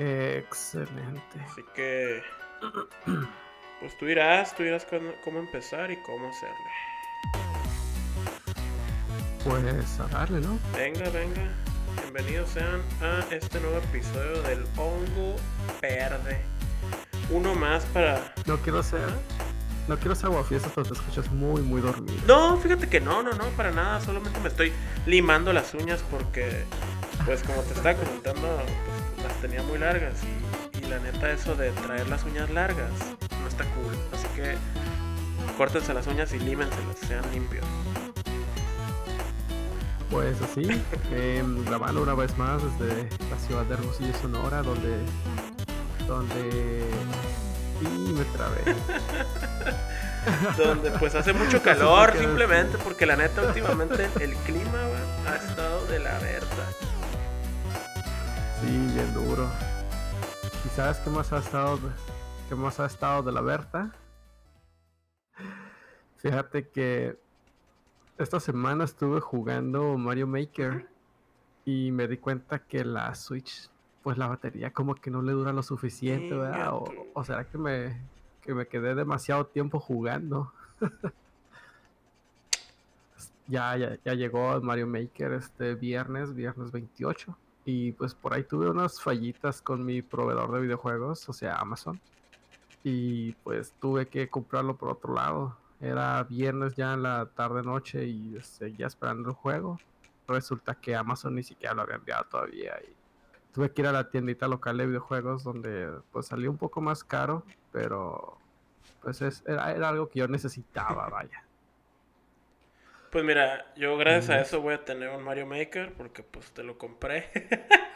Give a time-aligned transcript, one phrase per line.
[0.00, 1.20] Excelente.
[1.44, 2.22] Así que,
[3.80, 4.86] pues tú dirás, tú dirás
[5.22, 6.56] cómo, empezar y cómo hacerle.
[9.44, 10.58] Pues a darle, ¿no?
[10.74, 11.42] Venga, venga.
[12.00, 15.36] Bienvenidos sean a este nuevo episodio del Hongo
[15.82, 16.40] Verde.
[17.28, 18.32] Uno más para.
[18.46, 19.06] No quiero ser.
[19.86, 22.22] No quiero ser aguafiestas, pero te escuchas muy, muy dormido.
[22.26, 24.00] No, fíjate que no, no, no, para nada.
[24.00, 24.72] Solamente me estoy
[25.04, 26.64] limando las uñas porque,
[27.26, 28.62] pues, como te estaba comentando,
[29.40, 30.20] tenía muy largas.
[30.80, 32.90] Y, la neta, eso de traer las uñas largas
[33.40, 33.94] no está cool.
[34.12, 34.56] Así que
[35.56, 37.64] córtense las uñas y límenselas, sean limpios.
[40.10, 40.68] Pues así,
[41.12, 44.98] em, grabando una vez más desde la ciudad de Hermosillo, Sonora, donde.
[46.06, 46.84] donde.
[47.80, 48.76] y me trabé.
[50.56, 54.78] donde pues hace mucho calor, simplemente porque la neta, últimamente el clima
[55.26, 56.89] ha estado de la verga.
[58.60, 59.48] Sí, bien duro.
[60.66, 61.78] ¿Y sabes qué más ha estado,
[62.46, 63.90] qué más ha estado de la Berta?
[66.18, 67.18] Fíjate que
[68.18, 70.86] esta semana estuve jugando Mario Maker
[71.64, 73.70] y me di cuenta que la Switch,
[74.02, 76.74] pues la batería como que no le dura lo suficiente, ¿verdad?
[77.14, 77.96] O, será que me,
[78.42, 80.52] que me quedé demasiado tiempo jugando.
[83.46, 87.34] ya, ya, ya llegó Mario Maker este viernes, viernes 28.
[87.64, 92.00] Y pues por ahí tuve unas fallitas con mi proveedor de videojuegos, o sea, Amazon.
[92.82, 98.04] Y pues tuve que comprarlo por otro lado era viernes ya en la tarde noche
[98.04, 99.78] y seguía esperando el juego.
[100.28, 102.94] Resulta que Amazon ni siquiera lo había enviado todavía y
[103.52, 107.02] tuve que ir a la tiendita local de videojuegos donde pues salió un poco más
[107.02, 108.36] caro, pero
[109.02, 111.42] pues es, era, algo que yo necesitaba, vaya.
[113.10, 116.62] Pues mira, yo gracias a eso voy a tener un Mario Maker porque pues te
[116.62, 117.28] lo compré.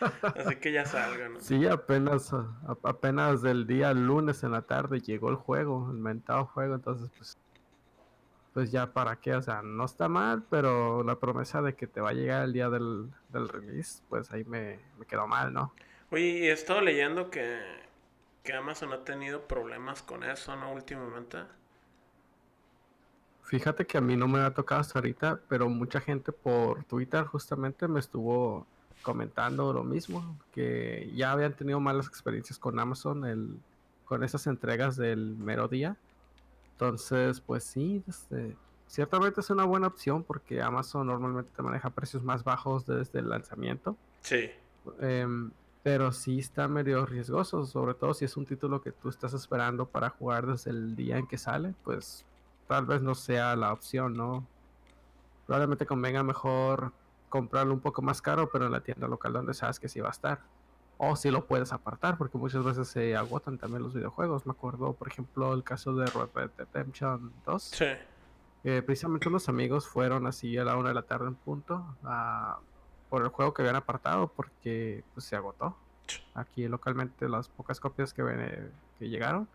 [0.00, 1.40] Así que ya salga, ¿no?
[1.40, 2.34] Sí, apenas,
[2.82, 7.38] apenas del día lunes en la tarde llegó el juego, el mentado juego, entonces pues,
[8.54, 12.00] pues ya para qué, o sea, no está mal, pero la promesa de que te
[12.00, 15.74] va a llegar el día del, release, pues ahí me, quedó mal, ¿no?
[16.10, 17.60] Oye, he estado leyendo que,
[18.42, 20.72] que Amazon ha tenido problemas con eso, ¿no?
[20.72, 21.38] Últimamente.
[23.50, 27.24] Fíjate que a mí no me ha tocado hasta ahorita, pero mucha gente por Twitter
[27.24, 28.64] justamente me estuvo
[29.02, 33.58] comentando lo mismo, que ya habían tenido malas experiencias con Amazon el,
[34.04, 35.96] con esas entregas del mero día.
[36.74, 38.56] Entonces, pues sí, este,
[38.86, 43.30] ciertamente es una buena opción porque Amazon normalmente te maneja precios más bajos desde el
[43.30, 43.96] lanzamiento.
[44.20, 44.48] Sí.
[45.00, 45.50] Em,
[45.82, 49.86] pero sí está medio riesgoso, sobre todo si es un título que tú estás esperando
[49.86, 52.24] para jugar desde el día en que sale, pues
[52.70, 54.46] tal vez no sea la opción, ¿no?
[55.44, 56.92] Probablemente convenga mejor
[57.28, 60.06] comprarlo un poco más caro, pero en la tienda local donde sabes que sí va
[60.06, 60.38] a estar.
[60.96, 64.46] O si lo puedes apartar, porque muchas veces se agotan también los videojuegos.
[64.46, 67.60] Me acuerdo, por ejemplo, el caso de Red Dead Redemption 2.
[67.60, 67.86] Sí.
[68.62, 71.84] precisamente unos amigos fueron así a la una de la tarde en punto
[73.08, 75.76] por el juego que habían apartado porque pues, se agotó.
[76.34, 78.70] Aquí localmente las pocas copias que,
[79.00, 79.48] que llegaron,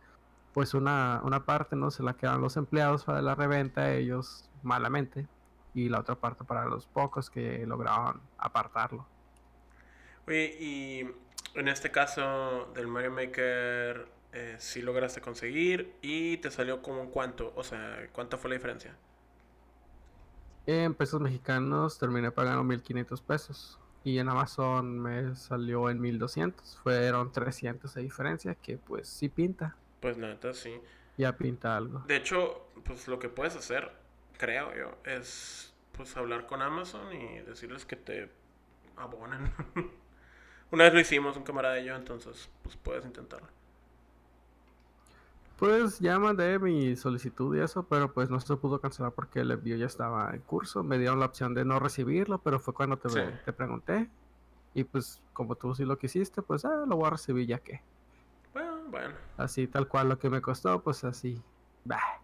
[0.56, 5.28] pues una, una parte no se la quedan los empleados para la reventa, ellos malamente
[5.74, 9.06] y la otra parte para los pocos que lograban apartarlo.
[10.26, 11.10] Oye, y
[11.56, 17.52] en este caso del Mario Maker, eh, sí lograste conseguir y te salió como cuánto,
[17.58, 18.96] o sea, ¿cuánto fue la diferencia?
[20.66, 27.34] En pesos mexicanos terminé pagando 1500 pesos y en Amazon me salió en 1200, fueron
[27.34, 29.76] 300 de diferencia que pues sí pinta.
[30.06, 30.72] Pues neta, sí.
[31.18, 32.04] Ya pinta algo.
[32.06, 33.92] De hecho, pues lo que puedes hacer
[34.38, 38.30] creo yo, es pues hablar con Amazon y decirles que te
[38.98, 39.52] abonen.
[40.72, 43.48] Una vez lo hicimos, un camarada y yo, entonces pues puedes intentarlo.
[45.58, 49.50] Pues ya mandé mi solicitud y eso, pero pues no se pudo cancelar porque el
[49.50, 50.84] envío ya estaba en curso.
[50.84, 54.08] Me dieron la opción de no recibirlo, pero fue cuando te, te pregunté.
[54.76, 57.82] Y pues como tú sí lo quisiste, pues ah, lo voy a recibir ya que.
[58.90, 59.16] Bueno.
[59.38, 61.42] Así tal cual lo que me costó, pues así.
[61.84, 62.22] Bah.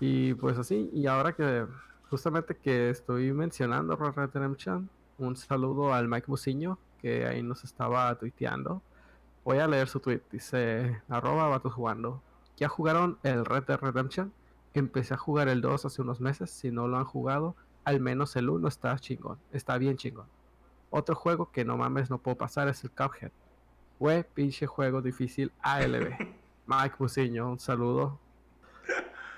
[0.00, 1.66] Y pues así, y ahora que
[2.10, 8.14] justamente que estoy mencionando Red Redemption, un saludo al Mike Musiño, que ahí nos estaba
[8.16, 8.82] tuiteando.
[9.44, 12.22] Voy a leer su tweet, dice, arroba vatos jugando.
[12.56, 14.32] ¿Ya jugaron el Red Dead Redemption?
[14.74, 18.36] Empecé a jugar el 2 hace unos meses, si no lo han jugado, al menos
[18.36, 20.26] el 1 está chingón, está bien chingón.
[20.90, 23.32] Otro juego que no mames no puedo pasar es el Cuphead.
[23.98, 26.10] Güey, pinche juego difícil ALB.
[26.66, 28.20] Mike Musiño, un saludo.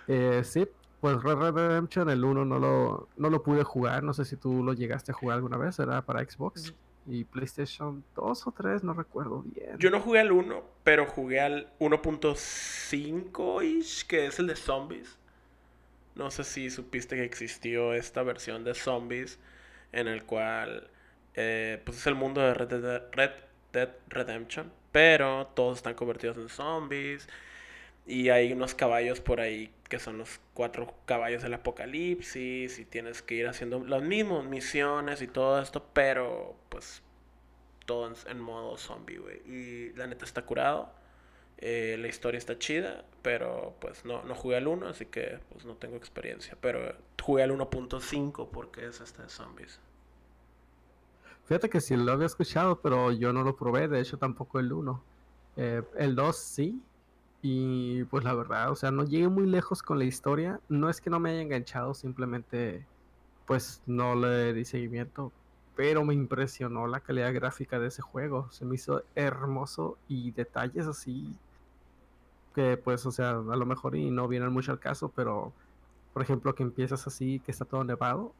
[0.06, 0.66] Eh, sí,
[1.00, 4.02] pues Red Red Redemption, el 1 no lo, no lo pude jugar.
[4.02, 5.78] No sé si tú lo llegaste a jugar alguna vez.
[5.78, 6.74] Era para Xbox.
[7.06, 9.78] y PlayStation 2 o 3, no recuerdo bien.
[9.78, 15.16] Yo no jugué al 1, pero jugué al 1.5ish, que es el de zombies.
[16.14, 19.38] No sé si supiste que existió esta versión de zombies
[19.92, 20.90] en el cual
[21.34, 23.32] eh, pues es el mundo de Red Dead,
[24.08, 27.28] Redemption, pero todos están convertidos en zombies
[28.06, 33.22] y hay unos caballos por ahí que son los cuatro caballos del apocalipsis y tienes
[33.22, 37.02] que ir haciendo las mismas misiones y todo esto, pero pues
[37.86, 39.40] todo en, modo zombie, güey.
[39.46, 40.92] Y la neta está curado.
[41.56, 45.64] Eh, la historia está chida, pero pues no, no jugué al 1, así que pues
[45.64, 46.56] no tengo experiencia.
[46.60, 49.80] Pero jugué al 1.5 porque es este de zombies.
[51.48, 54.70] Fíjate que sí lo había escuchado, pero yo no lo probé, de hecho tampoco el
[54.70, 55.02] 1.
[55.56, 56.82] Eh, el 2 sí,
[57.40, 60.60] y pues la verdad, o sea, no llegué muy lejos con la historia.
[60.68, 62.86] No es que no me haya enganchado, simplemente
[63.46, 65.32] pues no le di seguimiento.
[65.74, 68.50] Pero me impresionó la calidad gráfica de ese juego.
[68.50, 71.34] Se me hizo hermoso y detalles así
[72.54, 75.52] que pues, o sea, a lo mejor y no vienen mucho al caso, pero
[76.12, 78.34] por ejemplo que empiezas así, que está todo nevado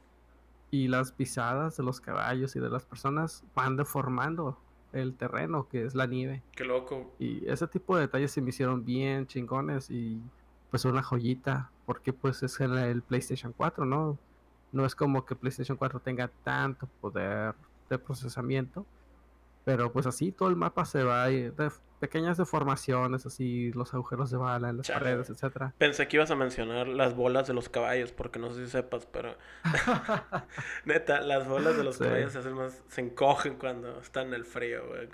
[0.71, 4.59] y las pisadas de los caballos y de las personas van deformando
[4.93, 6.43] el terreno, que es la nieve.
[6.53, 7.15] Qué loco.
[7.19, 10.21] Y ese tipo de detalles se me hicieron bien chingones y
[10.71, 14.19] pues una joyita, porque pues es en el PlayStation 4, ¿no?
[14.73, 17.55] No es como que PlayStation 4 tenga tanto poder
[17.89, 18.85] de procesamiento,
[19.69, 21.71] pero pues así todo el mapa se va de
[22.01, 25.75] pequeñas deformaciones, así los agujeros de bala en las paredes, etcétera.
[25.77, 29.05] Pensé que ibas a mencionar las bolas de los caballos, porque no sé si sepas,
[29.05, 29.37] pero
[30.87, 34.47] neta, las bolas de los caballos se hacen más, se encogen cuando están en el
[34.47, 35.07] frío, güey.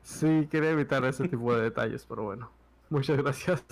[0.00, 2.50] sí, quería evitar ese tipo de detalles, pero bueno.
[2.88, 3.62] Muchas gracias.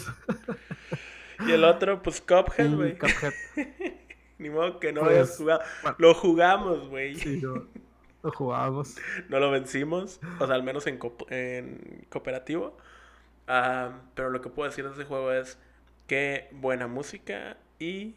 [1.47, 2.99] y el otro, pues Cuphead, güey.
[2.99, 3.33] Cuphead.
[4.39, 5.63] Ni modo que no lo hayas pues, jugado.
[5.97, 7.15] Lo jugamos, güey.
[7.15, 7.41] Sí,
[8.23, 8.97] lo jugábamos.
[9.29, 10.99] No lo vencimos, o sea, al menos en,
[11.29, 12.77] en cooperativo.
[13.49, 15.59] Ah, pero lo que puedo decir de ese juego es
[16.07, 18.15] que buena música y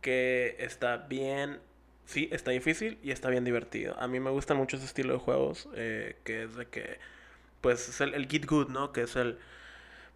[0.00, 1.60] que está bien.
[2.06, 3.98] Sí, está difícil y está bien divertido.
[3.98, 6.98] A mí me gusta mucho ese estilo de juegos, eh, que es de que,
[7.62, 8.92] pues, es el, Get Good, ¿no?
[8.92, 9.38] Que es el,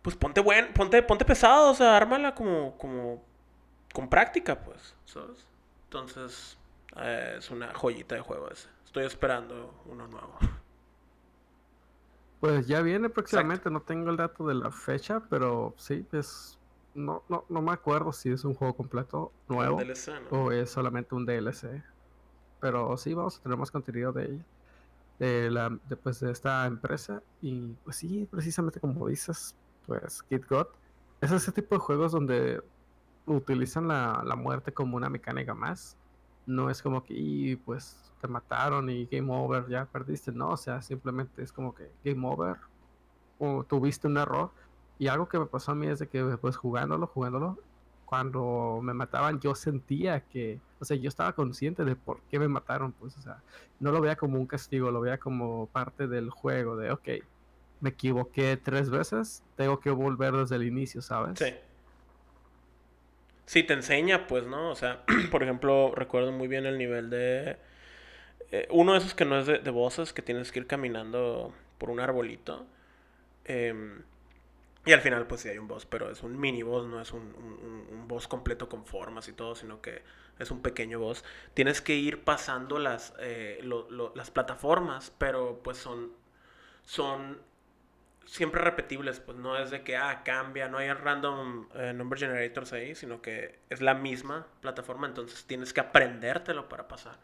[0.03, 3.25] pues, ponte buen, ponte, ponte pesado, o sea, ármala como, como,
[3.95, 4.95] con práctica, pues.
[5.85, 6.59] Entonces,
[6.97, 8.69] eh, es una joyita de juego ese.
[8.89, 10.39] Estoy esperando uno nuevo.
[12.41, 16.59] Pues ya viene próximamente, no tengo el dato de la fecha, pero sí, es
[16.95, 19.79] no, no, no me acuerdo si es un juego completo nuevo
[20.31, 21.85] o es solamente un DLC.
[22.61, 24.45] Pero sí, vamos a tener más contenido de ella,
[25.19, 27.23] de, la, de, pues, de esta empresa.
[27.43, 29.55] Y pues sí, precisamente como dices,
[29.87, 30.69] pues KitGod
[31.21, 32.63] es ese tipo de juegos donde
[33.27, 35.95] utilizan la, la muerte como una mecánica más.
[36.49, 40.33] No es como que, y, pues te mataron y game over, ya perdiste.
[40.33, 42.57] No, o sea, simplemente es como que game over
[43.39, 44.51] o tuviste un error.
[44.99, 47.59] Y algo que me pasó a mí es de que, pues jugándolo, jugándolo,
[48.09, 52.49] cuando me mataban yo sentía que, o sea, yo estaba consciente de por qué me
[52.49, 53.43] mataron, pues, o sea,
[53.79, 57.09] no lo veía como un castigo, lo veía como parte del juego, de, ok,
[57.81, 61.39] me equivoqué tres veces, tengo que volver desde el inicio, ¿sabes?
[61.39, 61.55] Sí.
[63.49, 64.71] Sí, te enseña, pues, ¿no?
[64.71, 67.57] O sea, por ejemplo, recuerdo muy bien el nivel de
[68.53, 71.89] eh, uno de esos que no es de, voces, que tienes que ir caminando por
[71.89, 72.67] un arbolito.
[73.47, 74.03] Em,
[74.85, 77.11] y al final, pues sí hay un boss, pero es un mini boss, no es
[77.13, 77.23] un,
[77.91, 80.03] un, boss completo con formas y todo, sino que
[80.39, 81.25] es un pequeño boss.
[81.55, 83.67] Tienes que ir pasando las, eh,
[84.15, 86.13] las plataformas, pero pues son,
[86.85, 87.39] son
[88.29, 92.73] siempre repetibles, pues no es de que, ah, cambia, no hay random eh, number generators
[92.75, 97.19] ahí, sino que es la misma plataforma, entonces tienes que aprendértelo para pasar.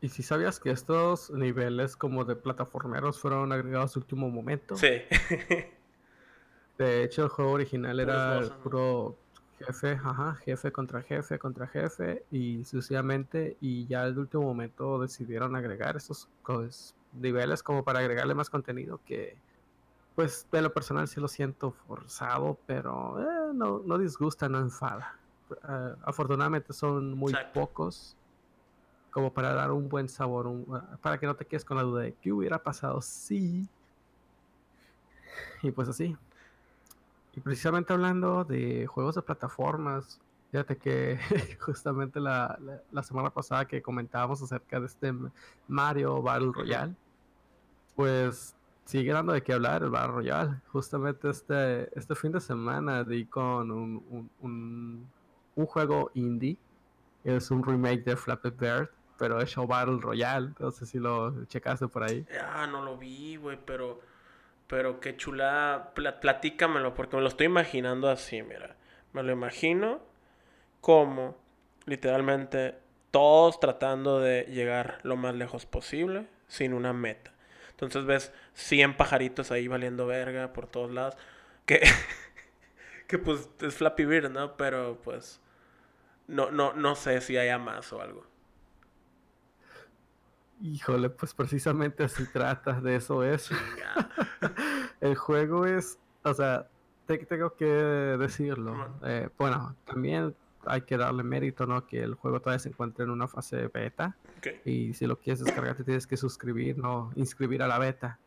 [0.00, 4.74] ¿Y si sabías que estos niveles como de plataformeros fueron agregados al último momento?
[4.74, 5.02] Sí.
[6.78, 9.16] de hecho, el juego original era el puro
[9.60, 15.54] jefe, ajá, jefe contra jefe contra jefe y sucesivamente y ya al último momento decidieron
[15.54, 16.28] agregar estos
[17.12, 19.36] niveles como para agregarle más contenido que
[20.14, 25.18] pues de lo personal sí lo siento forzado, pero eh, no, no disgusta, no enfada.
[25.50, 28.16] Eh, afortunadamente son muy pocos
[29.10, 32.02] como para dar un buen sabor, ah, para que no te quedes con la duda
[32.02, 33.68] de qué hubiera pasado si.
[35.62, 36.16] Y pues así.
[37.34, 40.20] Y precisamente hablando de juegos de plataformas,
[40.52, 41.18] fíjate que
[41.60, 42.58] justamente la,
[42.92, 45.12] la, semana pasada que comentábamos acerca de este
[45.66, 46.94] Mario Battle Royale,
[47.96, 48.54] pues
[48.84, 50.60] sigue dando de qué hablar el Battle Royale.
[50.68, 55.10] Justamente este, este fin de semana di con un, un, un,
[55.56, 56.58] un juego indie,
[57.24, 60.50] es un remake de Flappy Bird pero hecho Battle Royale.
[60.58, 62.26] No sé si lo checaste por ahí.
[62.42, 64.00] Ah, no lo vi, güey, pero.
[64.66, 65.94] Pero qué chulada.
[65.94, 68.74] platícamelo, porque me lo estoy imaginando así, mira.
[69.12, 70.11] Me lo imagino
[70.82, 71.38] como,
[71.86, 72.74] literalmente,
[73.12, 77.32] todos tratando de llegar lo más lejos posible sin una meta.
[77.70, 81.16] Entonces ves 100 pajaritos ahí valiendo verga por todos lados.
[81.66, 81.80] Que,
[83.06, 84.56] que pues es Flappy Bird, ¿no?
[84.56, 85.40] Pero pues
[86.26, 88.26] no, no, no sé si haya más o algo.
[90.62, 93.50] Híjole, pues precisamente así trata, de eso es.
[95.00, 96.68] el juego es, o sea,
[97.06, 98.98] tengo que decirlo.
[99.04, 100.34] Eh, bueno, también
[100.66, 101.86] hay que darle mérito, ¿no?
[101.86, 104.16] Que el juego todavía se encuentra en una fase beta.
[104.64, 107.10] Y si lo quieres descargar, te tienes que suscribir, ¿no?
[107.16, 108.18] Inscribir a la beta,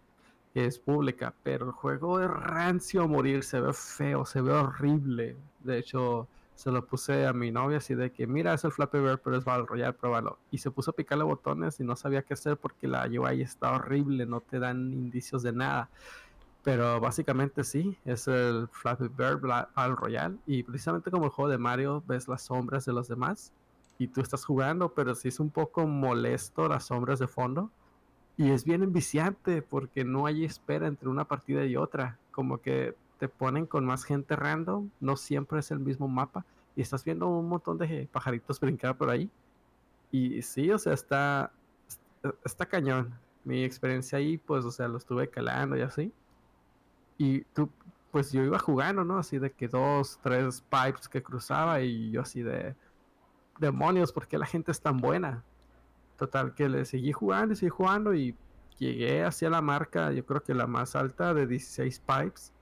[0.53, 1.33] que es pública.
[1.43, 5.35] Pero el juego es rancio a morir, se ve feo, se ve horrible.
[5.63, 8.99] De hecho, se lo puse a mi novia así de que, mira, es el Flappy
[8.99, 10.39] Bird, pero es Battle Royale, pruébalo.
[10.51, 13.73] Y se puso a picarle botones y no sabía qué hacer porque la UI está
[13.73, 15.89] horrible, no te dan indicios de nada.
[16.65, 20.37] Pero básicamente sí, es el Flappy Bird Battle Royale.
[20.47, 23.53] Y precisamente como el juego de Mario, ves las sombras de los demás
[23.99, 27.69] y tú estás jugando, pero sí es un poco molesto las sombras de fondo.
[28.35, 32.17] Y es bien enviciante porque no hay espera entre una partida y otra.
[32.31, 36.45] Como que te ponen con más gente random, no siempre es el mismo mapa.
[36.75, 39.29] Y estás viendo un montón de pajaritos brincar por ahí.
[40.11, 41.51] Y sí, o sea, está,
[42.43, 43.13] está cañón.
[43.43, 46.11] Mi experiencia ahí, pues, o sea, lo estuve calando y así.
[47.17, 47.69] Y tú,
[48.11, 49.17] pues yo iba jugando, ¿no?
[49.17, 52.75] Así de que dos, tres pipes que cruzaba y yo así de
[53.59, 55.43] demonios, ¿por qué la gente es tan buena?
[56.17, 58.35] Total, que le seguí jugando y seguí jugando y
[58.77, 62.53] llegué hacia la marca, yo creo que la más alta de 16 pipes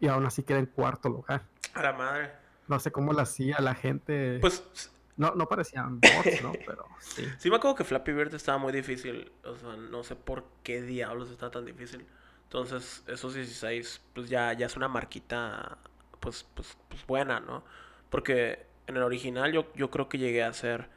[0.00, 1.42] y aún así quedé en cuarto lugar.
[1.74, 2.32] A la madre.
[2.68, 4.38] No sé cómo lo hacía la gente.
[4.40, 4.90] Pues.
[5.16, 6.52] No, no parecían bots, ¿no?
[6.66, 7.24] Pero sí.
[7.38, 9.30] Sí, me acuerdo que Flappy Bird estaba muy difícil.
[9.44, 12.06] O sea, no sé por qué diablos está tan difícil.
[12.50, 15.78] Entonces, esos 16, pues ya, ya es una marquita,
[16.18, 17.62] pues, pues, pues buena, ¿no?
[18.08, 20.88] Porque en el original yo, yo creo que llegué a hacer,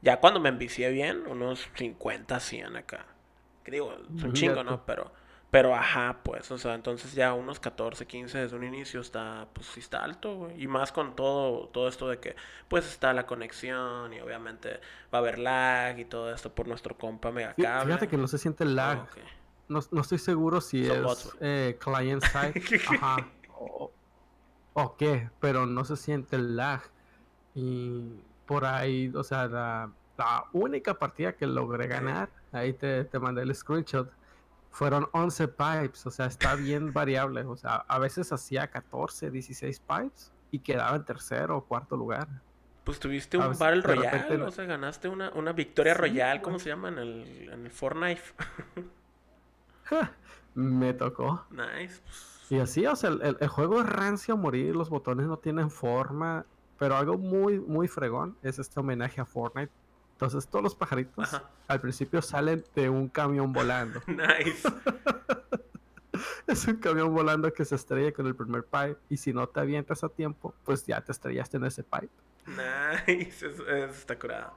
[0.00, 3.06] ya cuando me envicié bien, unos 50, 100 acá.
[3.64, 4.86] Que digo, es un chingo, ¿no?
[4.86, 5.10] Pero,
[5.50, 9.66] pero ajá, pues, o sea, entonces ya unos 14, 15 desde un inicio está, pues
[9.66, 10.62] sí está alto, güey.
[10.62, 12.36] Y más con todo, todo esto de que,
[12.68, 14.78] pues está la conexión y obviamente
[15.12, 17.86] va a haber lag y todo esto por nuestro compa Megacable.
[17.86, 18.98] Fíjate que no se siente lag.
[19.00, 19.08] Ah,
[19.72, 23.26] no, no estoy seguro si es eh, client side ajá,
[24.74, 26.82] o, qué, pero no se siente el lag.
[27.54, 29.90] Y por ahí, o sea, la,
[30.52, 34.10] única partida que logré ganar, ahí te, te mandé el screenshot,
[34.70, 37.42] fueron 11 pipes, o sea, está bien variable.
[37.44, 42.28] O sea, a veces hacía 14, 16 pipes y quedaba en tercero o cuarto lugar.
[42.84, 46.88] Pues tuviste un Battle Royale, o sea, ganaste una, una victoria royal, ¿cómo se llama?
[46.88, 48.22] En el, en el Fortnite.
[50.54, 51.44] Me tocó.
[51.50, 52.00] Nice.
[52.50, 56.44] Y así, o sea, el, juego es rancio a morir, los botones no tienen forma,
[56.78, 59.72] pero algo muy, muy fregón es este homenaje a Fortnite.
[60.12, 64.02] Entonces todos los pajaritos al principio salen de un camión volando.
[64.06, 64.68] nice.
[66.46, 69.60] es un camión volando que se estrella con el primer pipe y si no te
[69.60, 72.10] avientas a tiempo, pues ya te estrellaste en ese pipe.
[72.46, 74.52] Nice, eso, está curado.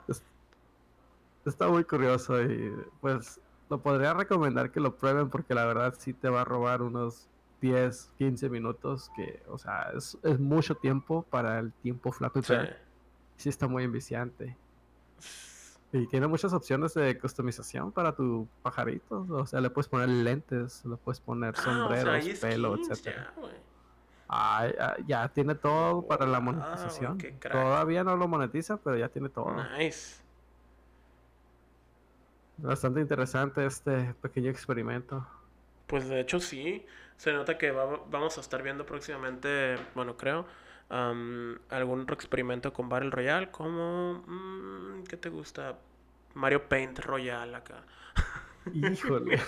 [1.46, 3.40] está muy curioso y pues
[3.70, 7.28] lo podría recomendar que lo prueben porque la verdad sí te va a robar unos
[7.62, 12.76] 10, 15 minutos que, o sea, es, mucho tiempo para el tiempo Flappy Bird.
[13.38, 13.50] Sí.
[13.50, 14.56] está muy enviciante.
[15.92, 19.26] Y tiene muchas opciones de customización para tu pajarito.
[19.30, 23.18] O sea, le puedes poner lentes, le puedes poner ah, sombreros, pelo, etc.
[24.30, 27.18] Ya, ya, tiene todo para la monetización.
[27.40, 29.56] Todavía no lo monetiza, pero ya tiene todo.
[29.78, 30.25] Nice.
[32.58, 35.28] Bastante interesante este pequeño experimento.
[35.88, 36.86] Pues de hecho sí,
[37.18, 40.46] se nota que vamos a estar viendo próximamente, bueno creo,
[40.90, 45.78] algún otro experimento con Battle Royale, como, mm, ¿qué te gusta?
[46.34, 47.84] Mario Paint Royale acá.
[48.74, 49.40] Híjole.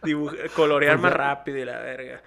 [0.54, 2.22] colorear pues más rápido y la verga.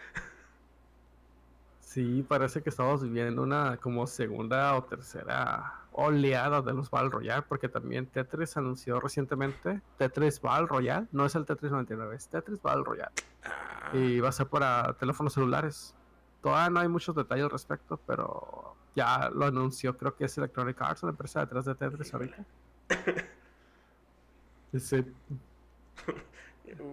[1.80, 7.44] Sí, parece que estamos viviendo una como segunda o tercera oleada de los Battle Royale,
[7.48, 12.62] porque también Tetris anunció recientemente Tetris Battle Royale, no es el Tetris 99, es Tetris
[12.62, 13.12] Battle Royale.
[13.44, 13.90] Ah.
[13.94, 15.96] Y va a ser para teléfonos celulares.
[16.42, 20.82] Todavía no hay muchos detalles al respecto, pero ya lo anunció, creo que es Electronic
[20.82, 22.46] Arts, la empresa detrás de Tetris ahorita.
[24.78, 25.06] sí.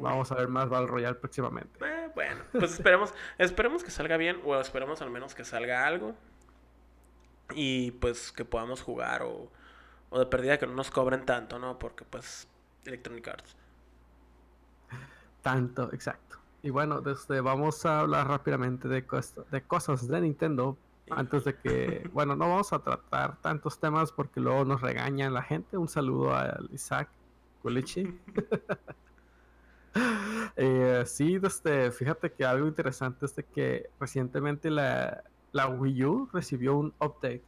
[0.00, 1.78] Vamos a ver más Battle Royale próximamente.
[1.85, 6.14] Eh, bueno, pues esperemos, esperemos que salga bien, o esperemos al menos que salga algo.
[7.54, 9.50] Y pues que podamos jugar o,
[10.11, 11.78] O de pérdida que no nos cobren tanto, ¿no?
[11.78, 12.49] Porque pues
[12.85, 13.57] Electronic Arts.
[15.42, 16.38] Tanto, exacto.
[16.62, 19.04] Y bueno, desde, vamos a hablar rápidamente de,
[19.50, 20.76] de cosas de Nintendo.
[21.11, 25.42] Antes de que, bueno, no vamos a tratar tantos temas porque luego nos regañan la
[25.42, 25.76] gente.
[25.76, 27.09] Un saludo a Isaac
[27.62, 28.19] Gulichi.
[30.57, 36.28] eh, sí, desde, fíjate que algo interesante es de que recientemente la, la Wii U
[36.33, 37.42] recibió un update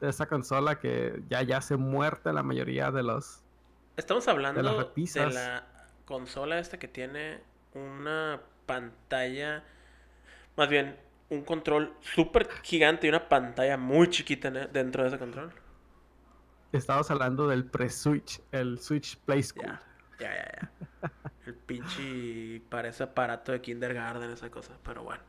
[0.00, 3.42] de esa consola que ya ya se muerta la mayoría de los
[3.96, 5.66] Estamos hablando de, la
[6.04, 7.40] consola esta que tiene
[7.74, 9.64] una pantalla
[10.56, 10.96] más bien
[11.30, 15.52] un control súper gigante y una pantalla muy chiquita dentro de ese control.
[16.72, 19.66] Estamos hablando del pre-Switch, el Switch Play School.
[19.66, 19.80] Ya,
[20.18, 20.70] ya, ya.
[21.02, 21.12] ya.
[21.46, 25.22] el pinche parece aparato de kindergarten, esa cosa, pero bueno.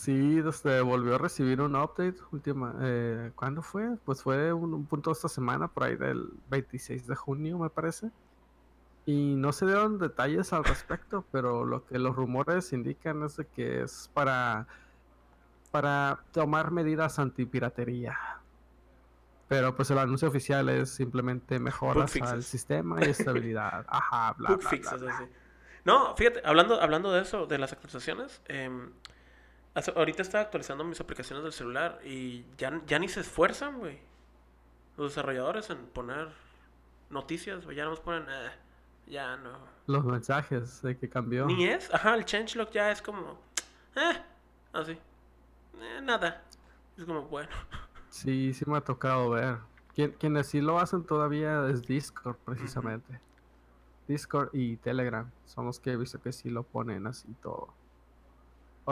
[0.00, 2.74] Sí, desde volvió a recibir un update última.
[2.80, 3.98] Eh, ¿Cuándo fue?
[4.06, 8.10] Pues fue un, punto de esta semana, por ahí del 26 de junio, me parece.
[9.04, 13.44] Y no se dieron detalles al respecto, pero lo que los rumores indican es de
[13.44, 14.66] que es para
[15.70, 18.18] para tomar medidas antipiratería.
[19.48, 23.84] Pero pues el anuncio oficial es simplemente mejoras al sistema y estabilidad.
[23.86, 25.28] Ajá, bla, bla, bla,
[25.84, 28.70] No, fíjate, hablando, hablando de eso, de las actualizaciones, eh,
[29.74, 33.98] ahorita estaba actualizando mis aplicaciones del celular y ya, ya ni se esfuerzan, güey.
[34.96, 36.28] Los desarrolladores en poner
[37.08, 37.76] noticias, güey.
[37.76, 38.50] Ya nos ponen, eh,
[39.06, 39.52] ya no.
[39.86, 41.46] Los mensajes de que cambió.
[41.46, 43.38] Ni es, ajá, el changelog ya es como,
[43.96, 44.22] eh,
[44.72, 44.92] así.
[45.80, 46.42] Eh, nada.
[46.96, 47.50] Es como, bueno.
[48.10, 49.58] Sí, sí me ha tocado ver.
[50.18, 53.20] quienes sí lo hacen todavía es Discord, precisamente.
[54.08, 57.72] Discord y Telegram son los que he visto que sí lo ponen así todo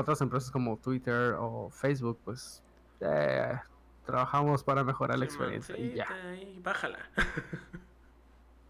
[0.00, 2.62] otras empresas como Twitter o Facebook, pues
[3.00, 3.58] eh,
[4.06, 6.06] trabajamos para mejorar la experiencia y ya.
[6.62, 6.98] bájala.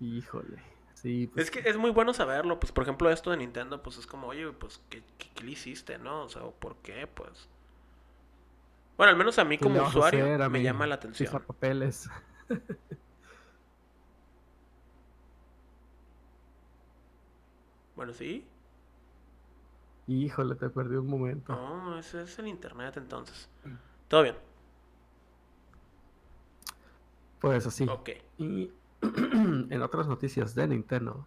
[0.01, 0.63] Híjole.
[0.95, 3.99] Sí, pues es que es muy bueno saberlo, pues por ejemplo esto de Nintendo, pues
[3.99, 6.25] es como, oye, pues ¿qué, qué, le hiciste, no?
[6.25, 7.07] O sea, ¿por qué?
[7.07, 7.49] Pues...
[8.97, 11.41] Bueno, al menos a mí como usuario me llama la atención.
[11.47, 12.11] papeles.
[17.95, 18.45] bueno, sí.
[20.09, 21.53] Híjole, te perdí un momento.
[21.55, 23.51] No, ese es el internet entonces.
[24.09, 24.37] Todo bien.
[27.39, 27.87] Pues así.
[27.87, 28.11] Ok.
[28.39, 31.27] Y en otras noticias de Nintendo,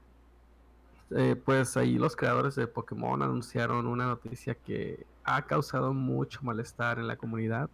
[1.12, 6.98] eh, pues ahí los creadores de Pokémon anunciaron una noticia que ha causado mucho malestar
[6.98, 7.70] en la comunidad.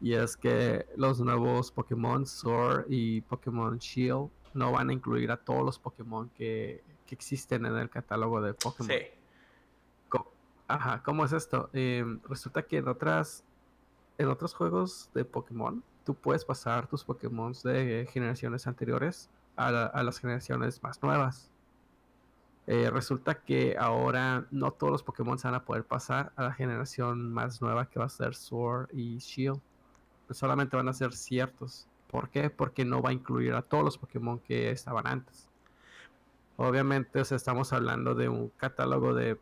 [0.00, 5.36] Y es que los nuevos Pokémon Sword y Pokémon Shield no van a incluir a
[5.36, 8.90] todos los Pokémon que, que existen en el catálogo de Pokémon.
[8.90, 9.21] Sí.
[10.72, 11.68] Ajá, ¿cómo es esto?
[11.74, 13.44] Em, resulta que en otras,
[14.16, 19.70] en otros juegos de Pokémon, tú puedes pasar tus Pokémon de generaciones anteriores a,
[20.02, 21.50] las generaciones más nuevas.
[22.66, 26.54] Eh, resulta que ahora no todos los Pokémon se van a poder pasar a la
[26.54, 29.60] generación más nueva que va a ser Sword y Shield.
[30.30, 31.86] solamente van a ser ciertos.
[32.10, 32.48] ¿Por qué?
[32.48, 35.50] Porque no va a incluir a todos los Pokémon que estaban antes.
[36.56, 39.38] Obviamente, estamos hablando de un catálogo de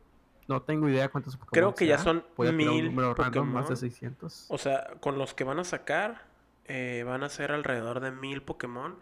[0.51, 1.53] no tengo idea cuántos Pokémon.
[1.53, 3.53] Creo que ya son mil Pokémon.
[3.53, 4.47] más de 600.
[4.49, 6.25] O sea, con los que van a sacar,
[6.65, 8.99] eh, van a ser alrededor de mil Pokémon.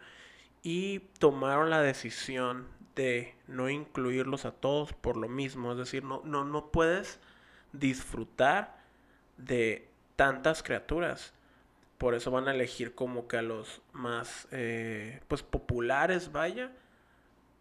[0.63, 5.73] Y tomaron la decisión de no incluirlos a todos por lo mismo.
[5.73, 7.19] Es decir, no, no, no puedes
[7.73, 8.77] disfrutar
[9.39, 11.33] de tantas criaturas.
[11.97, 16.73] Por eso van a elegir como que a los más eh, pues populares, vaya.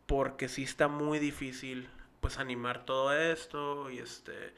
[0.07, 4.53] Porque sí está muy difícil pues animar todo esto y este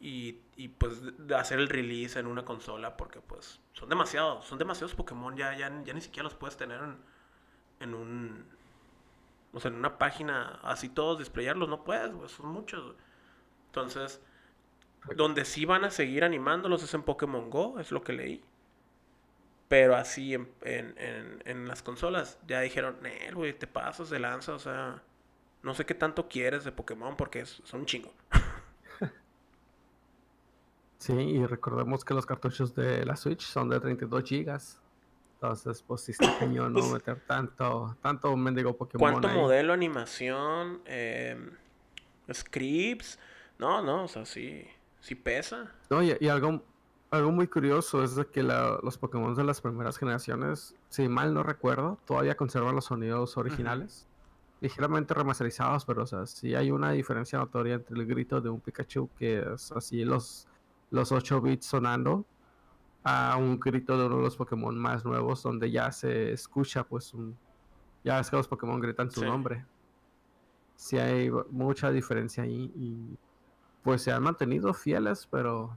[0.00, 1.00] y, y pues
[1.36, 5.70] hacer el release en una consola porque pues son demasiados, son demasiados Pokémon, ya, ya,
[5.84, 6.96] ya ni siquiera los puedes tener en,
[7.80, 8.46] en un
[9.52, 12.94] o sea, en una página así todos displayarlos, no puedes, son muchos.
[13.68, 14.22] Entonces,
[15.16, 18.44] donde sí van a seguir animándolos es en Pokémon Go, es lo que leí.
[19.68, 22.98] Pero así en, en, en, en las consolas ya dijeron,
[23.34, 25.02] güey, te pasas de lanza, o sea,
[25.62, 28.12] no sé qué tanto quieres de Pokémon porque son un chingo.
[30.98, 34.80] sí, y recordemos que los cartuchos de la Switch son de 32 gigas.
[35.34, 39.12] Entonces, pues sí está cañón no meter tanto, tanto mendigo Pokémon.
[39.12, 41.36] ¿Cuánto modelo, animación, eh,
[42.32, 43.18] scripts?
[43.58, 44.66] No, no, o sea, sí,
[45.00, 45.72] sí pesa.
[45.90, 46.62] No, y, algo,
[47.10, 51.44] algo muy curioso es de que los Pokémon de las primeras generaciones, si mal no
[51.44, 54.08] recuerdo, todavía conservan los sonidos originales
[54.62, 58.60] ligeramente remasterizados, pero o sea, sí hay una diferencia notoria entre el grito de un
[58.60, 60.46] Pikachu que es así los,
[60.90, 62.24] los 8 bits sonando
[63.02, 67.12] a un grito de uno de los Pokémon más nuevos donde ya se escucha pues
[67.12, 67.36] un...
[68.04, 69.66] Ya es que los Pokémon gritan su nombre.
[70.76, 73.18] Sí hay mucha diferencia ahí y
[73.82, 75.76] pues se han mantenido fieles, pero...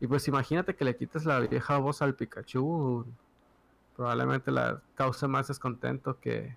[0.00, 3.06] Y pues imagínate que le quites la vieja voz al Pikachu,
[3.94, 6.56] probablemente la cause más descontento que,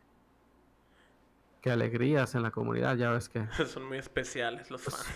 [1.66, 3.44] que alegrías en la comunidad, ya ves que...
[3.66, 5.10] Son muy especiales los pues, fans.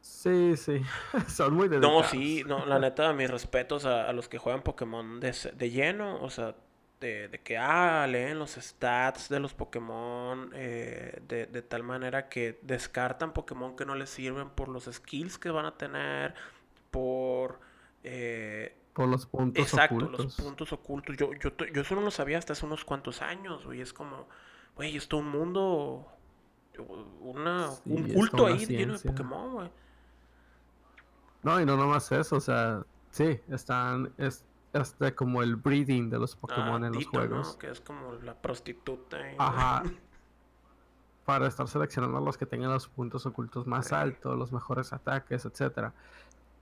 [0.00, 0.82] Sí, sí,
[1.28, 2.02] son muy dedicados.
[2.02, 6.20] No, sí, no, la neta, mis respetos a, los que juegan Pokémon de, de lleno,
[6.20, 6.56] o sea,
[6.98, 12.28] de, de, que, ah, leen los stats de los Pokémon eh, de, de, tal manera
[12.28, 16.34] que descartan Pokémon que no les sirven por los skills que van a tener,
[16.90, 17.60] por...
[18.02, 21.16] Eh, por los puntos exacto, los puntos ocultos.
[21.16, 23.80] Yo, yo, yo eso no lo sabía hasta hace unos cuantos años, güey.
[23.80, 24.28] Es como,
[24.76, 26.06] güey, esto un mundo,
[27.20, 29.70] una, un culto ahí lleno de Pokémon, güey.
[31.42, 36.18] No, y no nomás eso, o sea, sí, están, es, este como el breeding de
[36.18, 37.56] los Pokémon ah, en los juegos.
[37.56, 39.18] Que es como la prostituta.
[39.38, 39.82] Ajá.
[41.24, 45.44] Para estar seleccionando a los que tengan los puntos ocultos más altos, los mejores ataques,
[45.46, 45.94] etcétera.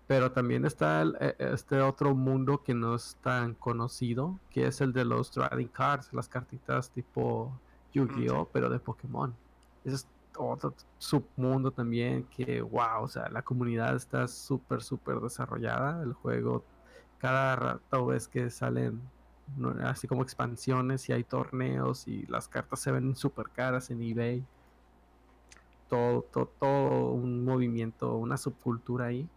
[0.07, 4.93] Pero también está e, este otro mundo que no es tan conocido, que es el
[4.93, 7.59] de los trading cards, las cartitas tipo
[7.93, 9.35] Yu-Gi-Oh, pero de Pokémon.
[9.85, 16.03] es otro submundo también que, wow, o sea, la comunidad está súper, súper desarrollada.
[16.03, 16.65] El juego,
[17.19, 19.01] cada rato ves que salen
[19.85, 24.45] así como expansiones y hay torneos y las cartas se ven súper caras en eBay.
[25.89, 29.29] Todo, todo, todo un movimiento, una subcultura ahí.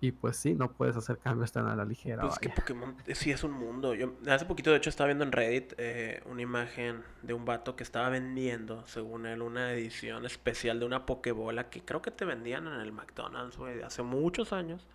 [0.00, 2.22] Y pues sí, no puedes hacer cambios tan a la ligera.
[2.22, 3.94] Pues que Pokémon eh, sí es un mundo.
[3.94, 7.74] Yo hace poquito, de hecho, estaba viendo en Reddit eh, una imagen de un vato
[7.74, 12.24] que estaba vendiendo, según él, una edición especial de una Pokébola que creo que te
[12.24, 14.86] vendían en el McDonald's, güey, hace muchos años.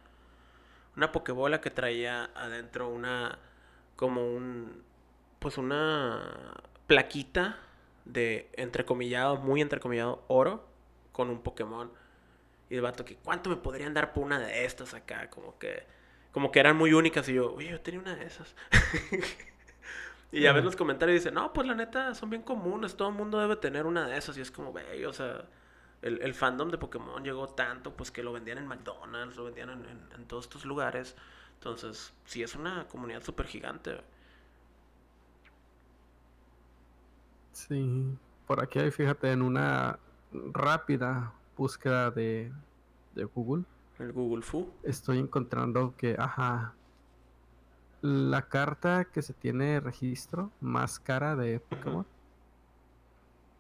[0.95, 3.39] Una Pokébola que traía adentro una,
[3.97, 4.83] como un,
[5.39, 6.53] pues una
[6.87, 7.57] plaquita
[8.05, 10.65] de entrecomillado, muy entrecomillado, oro
[11.11, 11.91] con un Pokémon.
[12.73, 15.29] Y el vato que, ¿cuánto me podrían dar por una de estas acá?
[15.29, 15.85] Como que,
[16.31, 17.29] como que eran muy únicas.
[17.29, 18.55] Y yo, oye, yo tenía una de esas.
[20.31, 22.97] y ya ves los comentarios y dicen, no, pues la neta, son bien comunes.
[22.97, 24.39] Todo el mundo debe tener una de esas.
[24.39, 25.45] Y es como, ve, o sea,
[26.01, 30.25] el, fandom de Pokémon llegó tanto, pues que lo vendían en McDonald's, lo vendían en,
[30.25, 31.15] todos estos lugares.
[31.53, 34.01] Entonces, sí, es una comunidad súper gigante.
[37.51, 39.99] Sí, por aquí hay, fíjate, en una
[40.31, 42.51] rápida búsqueda de,
[43.15, 43.63] de Google.
[43.99, 44.69] El Google Fu.
[44.83, 46.73] Estoy encontrando que, ajá,
[48.01, 52.05] la carta que se tiene registro más cara de Pokémon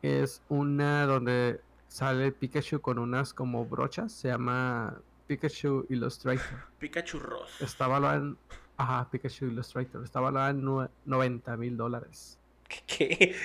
[0.01, 6.67] es una donde sale Pikachu con unas como brochas, se llama Pikachu Illustrator.
[6.79, 7.61] Pikachu Ross.
[7.61, 8.37] Está valorada en,
[8.75, 12.37] ajá, Pikachu Illustrator, está valorada en 90 mil dólares.
[12.85, 13.35] ¿Qué?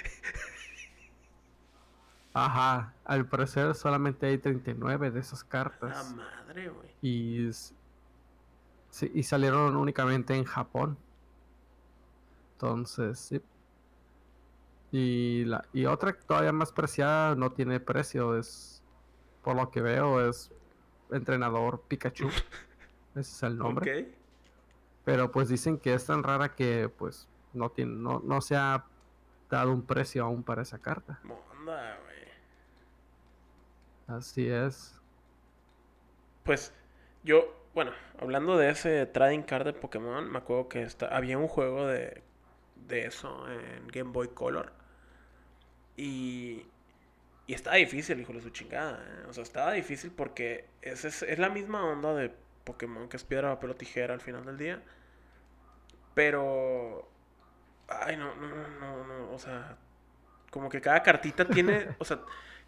[2.44, 6.14] Ajá, al parecer solamente hay 39 de esas cartas.
[6.16, 6.88] La madre, güey.
[7.02, 7.50] Y,
[8.90, 10.96] sí, y salieron únicamente en Japón.
[12.52, 13.42] Entonces, sí.
[14.92, 18.82] Y, la, y otra todavía más preciada no tiene precio, es,
[19.42, 20.50] por lo que veo, es
[21.10, 22.28] entrenador Pikachu.
[23.14, 24.14] Ese es el nombre.
[25.04, 28.84] Pero pues dicen que es tan rara que pues no, tiene, no, no se ha
[29.50, 31.18] dado un precio aún para esa carta.
[31.24, 31.98] Monda,
[34.08, 34.98] Así es.
[36.44, 36.72] Pues
[37.22, 41.46] yo, bueno, hablando de ese trading card de Pokémon, me acuerdo que está, había un
[41.46, 42.22] juego de,
[42.86, 44.72] de eso en Game Boy Color.
[45.96, 46.66] Y,
[47.46, 49.04] y estaba difícil, hijo de su chingada.
[49.04, 49.26] ¿eh?
[49.28, 52.32] O sea, estaba difícil porque es, es, la misma onda de
[52.64, 54.82] Pokémon que es piedra, papel o tijera al final del día.
[56.14, 57.10] Pero...
[57.88, 59.76] Ay, no, no, no, no, o sea...
[60.50, 61.94] Como que cada cartita tiene...
[61.98, 62.20] O sea,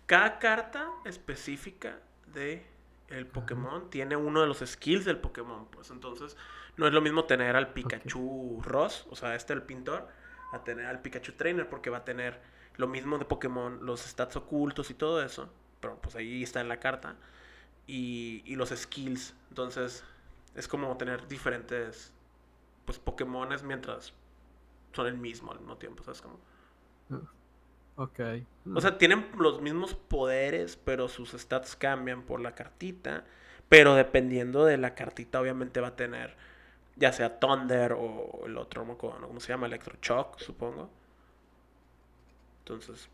[0.06, 2.00] cada carta específica
[2.32, 2.66] de
[3.08, 6.36] el Pokémon tiene uno de los skills del Pokémon, pues entonces
[6.76, 10.08] no es lo mismo tener al Pikachu Ross, o sea, este el pintor,
[10.52, 12.40] a tener al Pikachu Trainer porque va a tener
[12.76, 16.68] lo mismo de Pokémon, los stats ocultos y todo eso, pero pues ahí está en
[16.68, 17.16] la carta
[17.86, 20.04] y, y los skills, entonces
[20.54, 22.12] es como tener diferentes
[22.84, 24.12] pues Pokémones mientras
[24.92, 26.38] son el mismo al mismo tiempo, ¿sabes cómo?
[27.10, 27.20] Ah.
[28.00, 28.20] Ok.
[28.74, 33.24] O sea, tienen los mismos poderes, pero sus stats cambian por la cartita.
[33.68, 36.34] Pero dependiendo de la cartita, obviamente va a tener
[36.96, 39.66] ya sea Thunder o el otro, ¿cómo se llama?
[39.66, 40.88] Electroshock, supongo.
[42.60, 43.08] Entonces,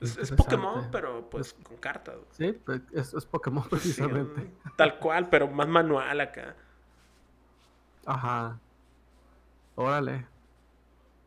[0.00, 2.16] es, Pokémon, pero pues con cartas.
[2.32, 4.50] Sí, pues, es, Pokémon precisamente.
[4.76, 6.54] tal cual, pero más manual acá.
[8.04, 8.58] Ajá.
[9.74, 10.26] Órale.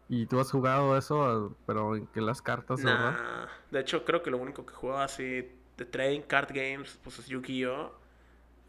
[0.08, 3.48] ¿Y tú has jugado eso, pero en que las cartas, nah.
[3.72, 7.28] De hecho, creo que lo único que jugaba así de trading card games, pues es
[7.28, 7.92] Yu-Gi-Oh!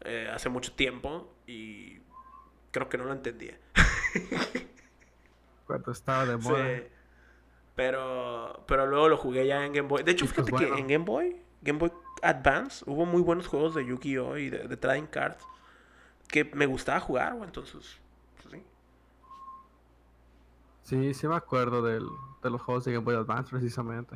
[0.01, 1.99] Eh, hace mucho tiempo y
[2.71, 3.57] creo que no lo entendía.
[5.65, 6.77] Cuando estaba de moda.
[6.77, 6.83] Sí.
[7.75, 10.03] Pero, pero luego lo jugué ya en Game Boy.
[10.03, 11.91] De hecho, pues fíjate que en Game Boy, Game Boy
[12.23, 14.37] Advance, hubo muy buenos juegos de Yu-Gi-Oh!
[14.37, 15.43] y de, trading cards
[16.27, 17.37] que me gustaba jugar.
[17.43, 17.99] Entonces.
[20.87, 21.99] Sí, sí me acuerdo de
[22.49, 24.15] los juegos de Game Boy Advance precisamente.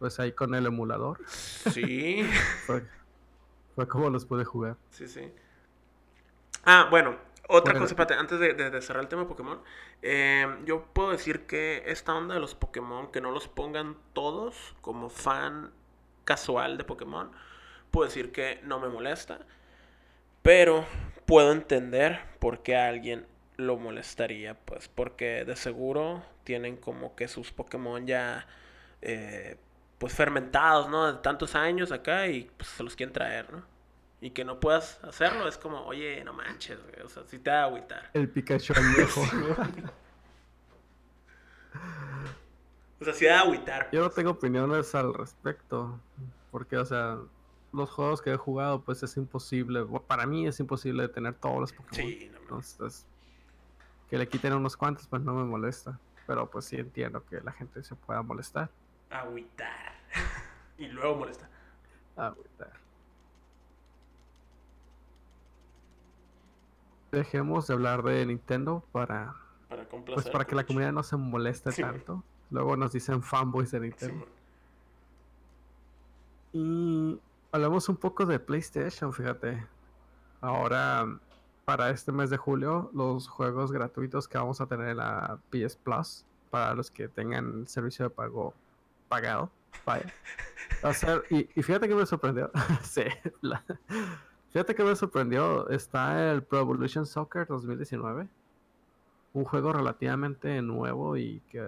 [0.00, 1.24] Pues ahí con el emulador.
[1.28, 2.28] Sí.
[2.66, 4.76] fue, como los pude jugar.
[4.90, 5.32] Sí, sí.
[6.64, 7.16] Ah, bueno,
[7.48, 9.60] otra cosa, espérate, antes de, cerrar el tema de Pokémon.
[10.02, 14.74] Eh, yo puedo decir que esta onda de los Pokémon, que no los pongan todos
[14.80, 15.70] como fan
[16.24, 17.30] casual de Pokémon,
[17.92, 19.46] puedo decir que no me molesta.
[20.42, 20.84] Pero
[21.26, 23.24] puedo entender por qué alguien
[23.60, 28.46] lo molestaría, pues porque de seguro tienen como que sus Pokémon ya
[29.02, 29.56] eh,
[29.98, 31.12] pues fermentados, ¿no?
[31.12, 33.62] De tantos años acá y pues se los quieren traer, ¿no?
[34.22, 37.64] Y que no puedas hacerlo es como, oye, no manches, o sea, si te da
[37.64, 38.10] agüitar.
[38.12, 39.22] El Pikachu viejo.
[43.00, 43.88] o sea, si da agüitar.
[43.92, 45.98] Yo no tengo opiniones al respecto,
[46.50, 47.18] porque, o sea,
[47.72, 51.72] los juegos que he jugado, pues es imposible, para mí es imposible tener todos los
[51.72, 51.94] Pokémon.
[51.94, 53.06] Sí, no, Entonces,
[54.10, 55.98] que le quiten unos cuantos, pues no me molesta.
[56.26, 58.68] Pero pues sí entiendo que la gente se pueda molestar.
[59.08, 59.94] Agüitar.
[60.78, 61.48] y luego molestar.
[62.16, 62.72] Agüitar.
[67.12, 69.34] Dejemos de hablar de Nintendo para,
[69.68, 72.22] para, pues, para que la comunidad no se moleste tanto.
[72.50, 74.26] Luego nos dicen fanboys de Nintendo.
[76.52, 77.20] y
[77.52, 79.66] hablamos un poco de PlayStation, fíjate.
[80.40, 81.20] Ahora
[81.70, 85.76] para este mes de julio los juegos gratuitos que vamos a tener en la PS
[85.76, 88.54] Plus para los que tengan el servicio de pago
[89.08, 89.52] pagado.
[89.86, 90.12] Vaya.
[91.30, 92.50] y, fíjate que me sorprendió.
[92.82, 93.02] sí,
[94.50, 95.68] fíjate que me sorprendió.
[95.68, 98.26] Está el Pro Evolution Soccer 2019.
[99.34, 101.64] Un juego relativamente nuevo y que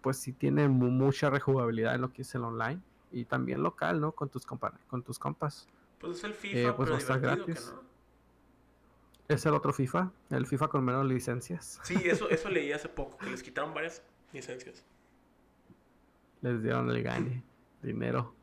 [0.00, 2.80] pues sí tiene mucha rejugabilidad en lo que es el online.
[3.12, 4.10] Y también local, ¿no?
[4.10, 5.68] Con tus, compa con tus compas.
[6.00, 7.72] Pues es el FIFA, eh, pues a estar gratis.
[9.28, 11.80] Es el otro FIFA, el FIFA con menos licencias.
[11.82, 14.84] Sí, eso, eso leí hace poco, que les quitaron varias licencias.
[16.42, 17.42] Les dieron el gane,
[17.82, 18.34] dinero.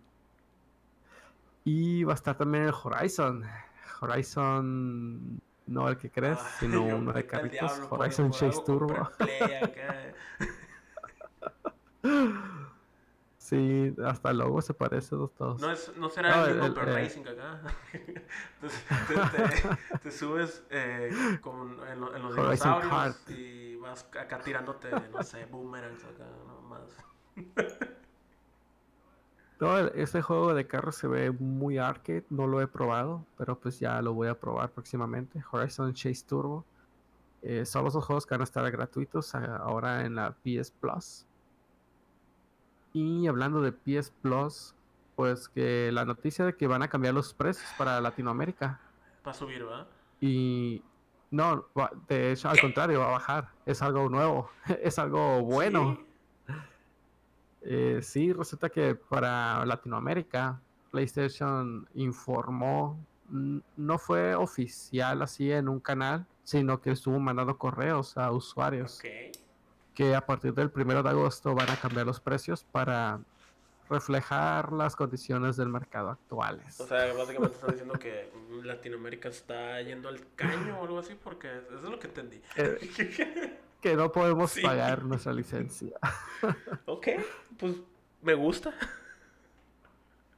[1.64, 3.46] Y va a estar también el Horizon.
[4.02, 7.82] Horizon, no el que crees, ah, sino uno de carritos.
[7.90, 9.10] Horizon Chase Turbo.
[13.54, 15.62] Sí, hasta el logo se parece a todos.
[15.62, 17.62] No, es, no será el mismo eh, Racing acá.
[18.56, 26.04] Entonces, te, subes eh, con, en, los dinosaurios y vas acá tirándote, no sé, boomerangs
[26.04, 26.62] acá, ¿no?
[26.62, 26.98] Más.
[29.60, 33.80] No, este juego de carros se ve muy arcade, no lo he probado, pero pues
[33.80, 35.42] ya lo voy a probar próximamente.
[35.50, 36.66] Horizon Chase Turbo.
[37.44, 41.26] Eh, son los dos juegos que van a estar gratuitos ahora en la PS Plus.
[42.94, 44.76] Y hablando de PS Plus,
[45.16, 48.80] pues que la noticia de que van a cambiar los precios para Latinoamérica.
[49.26, 49.88] Va a subir, ¿verdad?
[50.22, 50.84] Y
[51.32, 51.66] no,
[52.08, 53.50] de hecho al contrario, va a bajar.
[53.66, 54.50] Es algo nuevo,
[54.84, 55.98] es algo bueno.
[55.98, 56.54] ¿Sí?
[57.66, 66.28] Eh, sí, resulta que para Latinoamérica, PlayStation informó, no fue oficial así en un canal,
[66.44, 69.00] sino que estuvo mandando correos a usuarios.
[69.00, 69.32] Okay
[69.94, 73.20] que a partir del primero de agosto van a cambiar los precios para
[73.90, 76.80] reflejar las condiciones del mercado actuales.
[76.80, 78.32] O sea, básicamente están diciendo que
[78.64, 82.42] Latinoamérica está yendo al caño o algo así, porque eso es lo que entendí.
[82.56, 85.92] Eh, que no podemos pagar nuestra licencia.
[86.86, 87.08] ok,
[87.60, 87.76] pues
[88.22, 88.74] me gusta.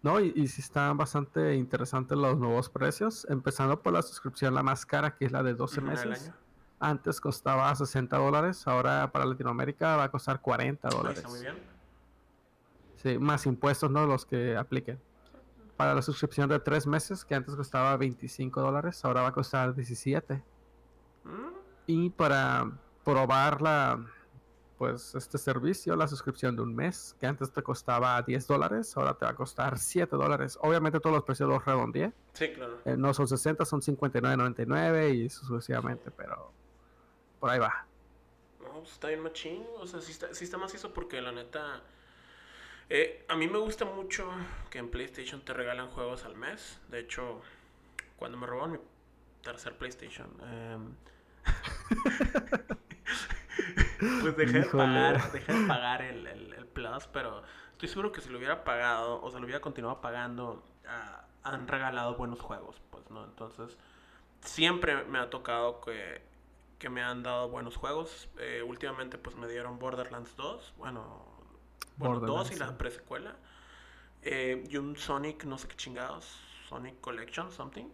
[0.01, 4.63] No, y, y sí están bastante interesantes los nuevos precios, empezando por la suscripción la
[4.63, 6.31] más cara, que es la de 12 meses.
[6.79, 11.17] Antes costaba 60 dólares, ahora para Latinoamérica va a costar 40 dólares.
[11.19, 11.55] Está muy bien.
[12.95, 14.05] Sí, más impuestos, ¿no?
[14.05, 14.99] Los que apliquen.
[15.77, 19.75] Para la suscripción de 3 meses, que antes costaba 25 dólares, ahora va a costar
[19.75, 20.43] 17.
[21.23, 21.29] Mm.
[21.87, 22.71] Y para
[23.03, 24.03] probar la,
[24.77, 29.13] pues este servicio, la suscripción de un mes, que antes te costaba 10 dólares, ahora
[29.13, 30.57] te va a costar 7 dólares.
[30.61, 32.11] Obviamente todos los precios los redondeé.
[32.33, 32.79] Sí, claro.
[32.85, 36.51] Eh, no son 60, son 59.99 y sucesivamente, pero
[37.45, 37.85] por ahí va.
[38.59, 39.63] No, pues está bien machín.
[39.77, 41.83] O sea, sí está, sí está macizo porque la neta.
[42.89, 44.27] Eh, a mí me gusta mucho
[44.71, 46.81] que en PlayStation te regalan juegos al mes.
[46.89, 47.43] De hecho,
[48.17, 48.79] cuando me robaron mi
[49.43, 50.95] tercer PlayStation, em,
[54.21, 58.29] pues dejé de pagar, dejé de pagar el, el, Plus, pero estoy seguro que si
[58.29, 63.07] lo hubiera pagado, o sea, lo hubiera continuado pagando, ah, han regalado buenos juegos, pues,
[63.11, 63.23] ¿no?
[63.23, 63.77] Entonces,
[64.41, 66.23] siempre me ha tocado que,
[66.79, 68.29] que me han dado buenos juegos.
[68.39, 71.25] Eh, últimamente, pues, me dieron Borderlands 2, bueno,
[71.97, 73.35] bueno 2 y la presecuela.
[74.21, 77.85] Eh, y un Sonic, no sé qué chingados, Sonic Collection, something.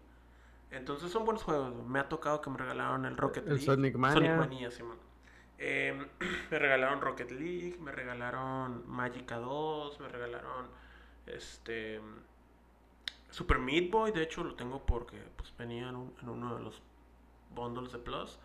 [0.72, 1.74] Entonces son buenos juegos.
[1.86, 3.60] Me ha tocado que me regalaron el Rocket League.
[3.60, 4.38] El Sonic Mania.
[4.38, 4.84] Sonic sí,
[5.58, 6.08] em,
[6.52, 10.68] me regalaron Rocket League, me regalaron Magica 2, me regalaron
[11.28, 12.00] este
[13.30, 16.82] Super Meat Boy, de hecho lo tengo porque pues venía en, uno de los
[17.54, 18.40] bundles de Plus.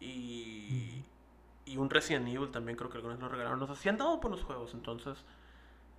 [0.00, 1.04] Y,
[1.64, 3.58] y un Resident Evil también creo que algunos lo regalaron.
[3.58, 5.24] Nos hacían dado buenos juegos, entonces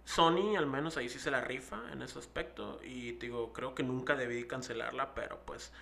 [0.08, 3.84] Sony al menos ahí sí se la rifa en ese aspecto y digo, creo que
[3.84, 5.74] nunca debí cancelarla, pero pues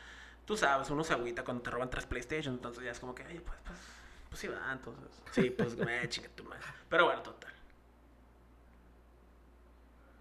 [0.45, 3.23] tú sabes, uno se agüita cuando te roban tres PlayStation, entonces ya es como que,
[3.23, 3.79] ay, pues, pues,
[4.29, 6.63] pues sí va, entonces, sí, pues me chinga tu madre.
[6.89, 7.53] Pero bueno, total.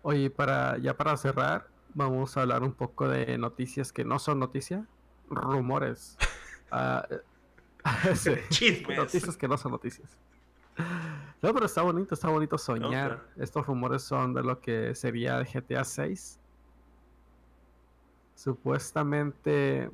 [0.03, 4.39] Oye, para, ya para cerrar, vamos a hablar un poco de noticias que no son
[4.39, 4.85] noticias,
[5.31, 6.19] rumores.
[6.71, 7.01] uh,
[8.49, 8.97] Chismes.
[8.97, 10.17] Noticias que no son noticias.
[11.43, 13.23] No, pero está bonito, está bonito soñar.
[13.37, 16.41] Estos rumores son de lo que sería el GTA 6.
[18.35, 19.91] Supuestamente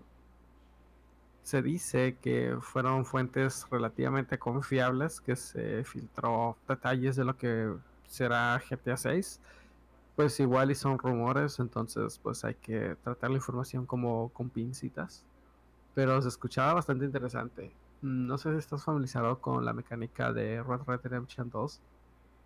[1.42, 7.74] se dice que fueron fuentes relativamente confiables que se filtró detalles de lo que
[8.07, 9.40] será GTA 6.
[10.16, 15.24] Pues igual y son rumores, entonces pues hay que tratar la información como con pincitas.
[15.94, 17.72] Pero se escuchaba bastante interesante.
[18.03, 21.81] Mm, no sé si estás familiarizado con la mecánica de Red Red Redemption 2,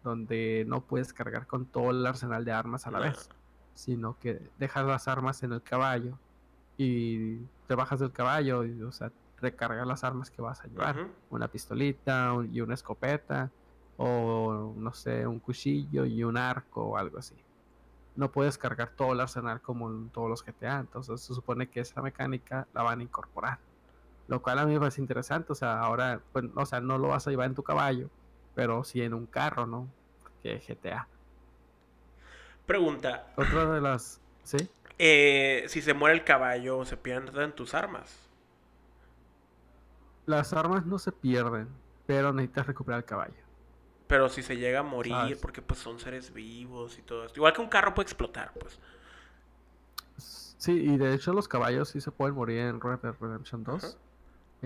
[0.03, 3.29] donde no puedes cargar con todo el arsenal de armas a la vez,
[3.75, 6.19] sino que dejas las armas en el caballo
[6.77, 11.09] y te bajas del caballo y, o sea, recargas las armas que vas a llevar,
[11.31, 13.51] una pistolita y una escopeta,
[13.97, 17.37] o no sé, un cuchillo y un arco o algo así.
[18.17, 21.81] No puedes cargar todo el arsenal como en todos los GTA, entonces se supone que
[21.81, 23.59] esa mecánica la van a incorporar.
[24.27, 27.09] Lo cual a mí me parece interesante, o sea, ahora, pues, o sea, no lo
[27.09, 28.09] vas a llevar en tu caballo,
[28.55, 29.89] pero sí en un carro, ¿no?
[30.43, 31.09] Que GTA.
[32.67, 33.33] Pregunta.
[33.37, 34.57] Otra de las, ¿sí?
[34.99, 38.31] Eh, si se muere el caballo, ¿se pierden tus armas?
[40.27, 41.69] Las armas no se pierden,
[42.07, 43.35] pero necesitas recuperar el caballo.
[44.07, 47.39] Pero si se llega a morir, porque pues son seres vivos y todo esto.
[47.39, 48.79] Igual que un carro puede explotar, pues.
[50.17, 53.99] Sí, y de hecho los caballos sí se pueden morir en Red Dead Redemption 2.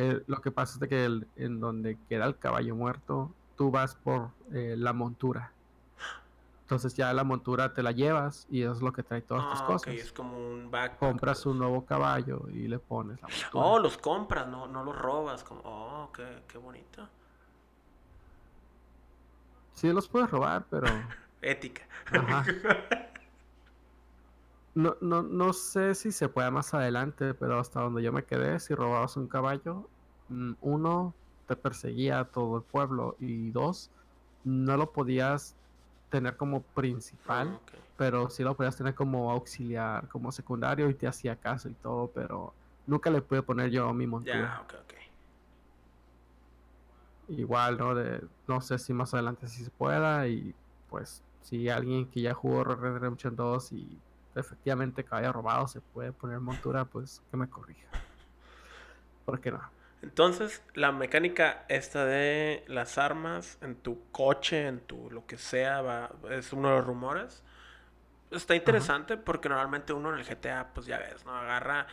[0.00, 4.30] Eh, lo que pasa es que en donde queda el caballo muerto, tú vas por
[4.52, 5.50] eh, la montura.
[6.60, 9.66] Entonces ya la montura te la llevas y es lo que trae todas tus ah,
[9.66, 9.94] cosas.
[9.94, 11.00] es como un backpack.
[11.00, 13.64] Compras un nuevo caballo y le pones la montura.
[13.64, 15.42] Oh, los compras, no, no los robas.
[15.42, 17.08] Como, oh, qué, qué bonito.
[19.72, 20.86] Sí, los puedes robar, pero...
[21.42, 21.82] Ética.
[22.12, 22.44] Ajá.
[24.74, 28.60] No, no, no sé si se puede más adelante, pero hasta donde yo me quedé,
[28.60, 29.88] si robabas un caballo,
[30.28, 31.14] mm, uno,
[31.46, 33.90] te perseguía a todo el pueblo y dos,
[34.44, 35.56] no lo podías
[36.10, 37.58] tener como principal,
[37.96, 42.10] pero sí lo podías tener como auxiliar, como secundario y te hacía caso y todo,
[42.14, 42.54] pero
[42.86, 44.64] nunca le pude poner yo mi montura.
[47.28, 47.94] Igual, ¿no?
[47.94, 50.54] De, no sé si más adelante sí se pueda y
[50.88, 53.98] pues si alguien que ya jugó Red Dead Redemption 2 y
[54.34, 57.88] efectivamente caballo robado se puede poner montura, pues que me corrija.
[59.24, 59.60] ¿Por qué no?
[60.00, 65.82] Entonces, la mecánica esta de las armas en tu coche, en tu lo que sea,
[65.82, 67.42] va, es uno de los rumores.
[68.30, 71.34] Está interesante porque normalmente uno en el GTA, pues ya ves, ¿no?
[71.34, 71.86] Agarra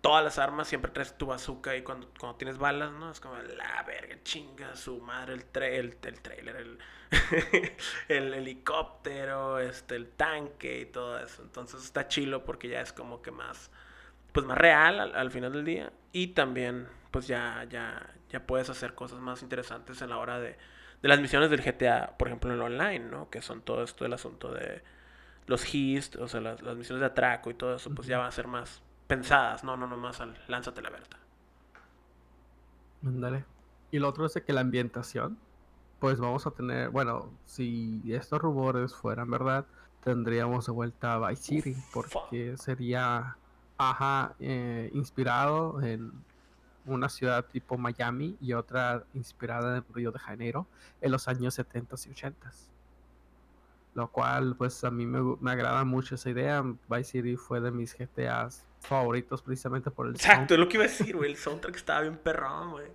[0.00, 3.10] todas las armas, siempre traes tu bazooka y cuando, cuando tienes balas, ¿no?
[3.10, 6.78] Es como la verga, chinga, su madre, el, el, el trailer, el,
[8.08, 11.42] el helicóptero, este, el tanque y todo eso.
[11.42, 13.70] Entonces está chilo porque ya es como que más,
[14.32, 15.92] pues más real al, final del día.
[16.12, 20.56] Y también, pues ya, ya, ya puedes hacer cosas más interesantes en la hora de,
[21.02, 23.28] de las misiones del GTA, por ejemplo, en el online, ¿no?
[23.28, 24.82] Que son todo esto, el asunto de
[25.46, 28.28] los hits, o sea, las, las misiones de atraco y todo eso, pues ya van
[28.28, 31.18] a ser más pensadas, no, no, no más al lánzate la verdad.
[33.04, 33.44] Ándale.
[33.90, 35.36] Y lo otro es que la ambientación
[35.98, 39.66] pues vamos a tener, bueno, si estos rumores fueran verdad,
[40.02, 43.36] tendríamos de vuelta a Vice City, porque sería,
[43.76, 46.12] ajá, eh, inspirado en
[46.86, 50.66] una ciudad tipo Miami y otra inspirada en Río de Janeiro
[51.00, 52.52] en los años 70 y 80.
[53.94, 56.62] Lo cual, pues a mí me, me, agrada mucho esa idea.
[56.88, 60.84] Vice City fue de mis GTAs favoritos precisamente por el Exacto, es lo que iba
[60.84, 61.30] a decir, güey.
[61.30, 62.88] El soundtrack estaba bien perrón, güey.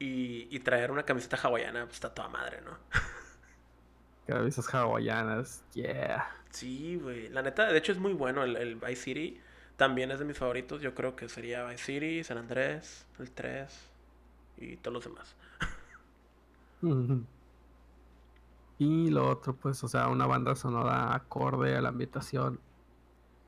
[0.00, 2.76] Y, traer una camiseta hawaiana, pues está toda madre, ¿no?
[4.26, 6.28] Camisas hawaianas, yeah.
[6.50, 7.28] Sí, güey.
[7.28, 9.40] La neta, de hecho es muy bueno el, el Vice City.
[9.76, 10.82] También es de mis favoritos.
[10.82, 13.70] Yo creo que sería Vice City, San Andrés, el 3
[14.58, 15.34] y todos los demás.
[18.84, 22.60] Y lo otro, pues, o sea, una banda sonora acorde a la ambientación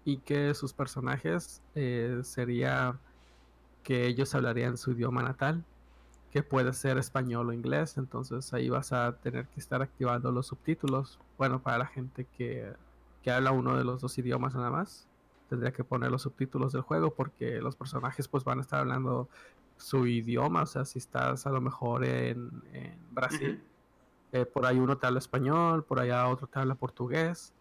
[0.02, 2.98] y que sus personajes eh, sería
[3.82, 5.62] que ellos hablarían su idioma natal,
[6.30, 10.46] que puede ser español o inglés, entonces ahí vas a tener que estar activando los
[10.46, 11.20] subtítulos.
[11.36, 12.72] Bueno, para la gente que,
[13.22, 15.06] que habla uno de los dos idiomas nada más,
[15.50, 19.28] tendría que poner los subtítulos del juego porque los personajes pues van a estar hablando
[19.76, 22.50] su idioma, o sea, si estás a lo mejor en,
[23.10, 23.62] Brasil,
[24.32, 27.52] eh, por ahí uno te habla español, por allá otro te habla portugués,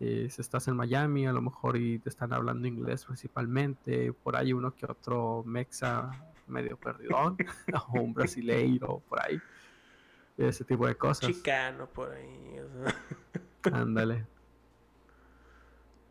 [0.00, 4.36] eh, si estás en Miami a lo mejor y te están hablando inglés principalmente, por
[4.36, 6.10] ahí uno que otro mexa
[6.46, 7.36] medio perdidón,
[7.88, 9.40] o un brasileiro por ahí,
[10.36, 11.28] ese tipo de cosas.
[11.28, 12.60] Chicano por ahí.
[13.72, 14.26] Ándale.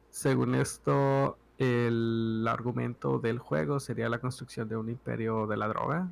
[0.09, 6.07] Según esto, el argumento del juego sería la construcción de un imperio de la droga,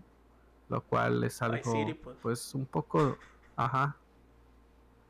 [0.69, 1.71] lo cual es algo
[2.03, 2.17] pues.
[2.21, 2.55] pues.
[2.55, 3.17] un poco,
[3.55, 3.97] ajá,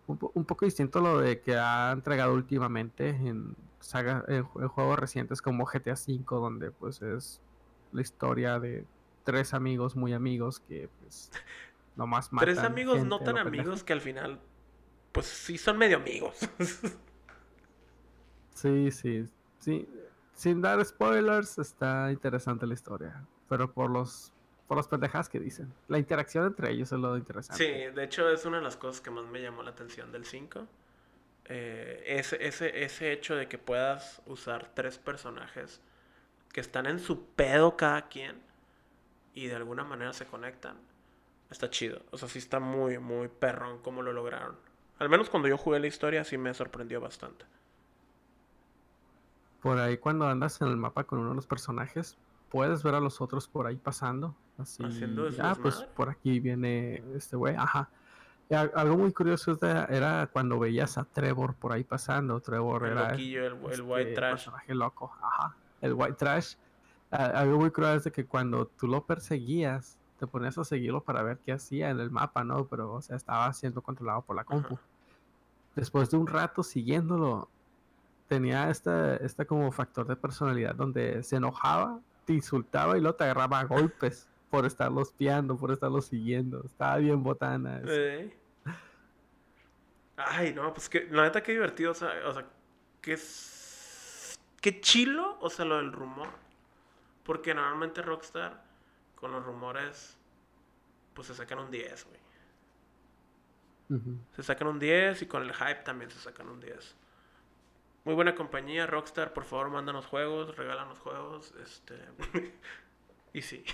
[0.08, 5.41] un, poco distinto a lo de que ha entregado últimamente en saga, en, juegos recientes
[5.41, 7.41] como GTA V, donde pues es
[7.91, 8.86] la historia de
[9.24, 11.32] tres amigos muy amigos que pues
[11.96, 12.54] nomás matan.
[12.54, 14.39] Tres amigos no tan amigos que al final
[15.12, 16.38] pues sí son medio amigos.
[18.54, 19.26] sí, sí,
[19.60, 19.88] sí
[20.36, 23.26] sin dar spoilers, está interesante la historia.
[23.50, 24.32] Pero por los
[24.68, 25.74] por las pendejas que dicen.
[25.88, 27.63] La interacción entre ellos es lo interesante.
[27.63, 30.26] Sí, de hecho es una de las cosas que más me llamó la atención del
[30.26, 30.68] 5.
[31.45, 35.82] Eh, ese, ese, ese hecho de que puedas usar tres personajes
[36.51, 38.41] que están en su pedo cada quien
[39.34, 40.78] y de alguna manera se conectan,
[41.51, 42.01] está chido.
[42.11, 44.55] O sea, sí está muy, muy perrón como lo lograron.
[44.97, 47.45] Al menos cuando yo jugué la historia sí me sorprendió bastante
[49.66, 52.20] por ahí cuando andas en el mapa con uno de los personajes,
[52.51, 54.36] puedes ver a los otros por ahí pasando.
[54.58, 57.89] Así, Haciendo ah, pues por aquí viene este güey, ajá.
[58.49, 62.39] algo muy curioso era cuando veías a Trevor por ahí pasando.
[62.39, 63.22] Trevor era el,
[63.70, 64.32] este white trash.
[64.32, 65.56] personaje loco, ajá.
[65.82, 66.56] El white trash.
[67.12, 71.22] algo muy curioso es de que cuando tú lo perseguías, te ponías a seguirlo para
[71.22, 72.66] ver qué hacía en el mapa, ¿no?
[72.66, 74.80] Pero, o sea, estaba siendo controlado por la compu.
[75.76, 77.49] Después de un rato siguiéndolo,
[78.30, 83.26] tenía esta, esta como factor de personalidad donde se enojaba, te insultaba y luego te
[83.26, 86.64] agarraba a golpes por estarlos piando, por estarlos siguiendo.
[86.66, 87.82] Estaba bien botana.
[90.16, 92.45] Ay, no, pues que, la neta qué divertido, o sea, o sea,
[93.01, 93.20] qué,
[94.62, 96.30] qué chilo, o sea, lo del rumor.
[97.26, 98.64] Porque normalmente Rockstar,
[99.16, 100.18] con los rumores,
[101.14, 102.26] pues se sacan un 10, güey.
[104.38, 106.95] Se sacan un 10 y con el hype también se sacan un 10
[108.06, 111.95] muy buena compañía, Rockstar, por favor, mándanos juegos, regálanos juegos, este
[113.34, 113.66] y sí.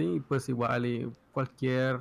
[0.00, 2.00] Sí, pues igual y cualquier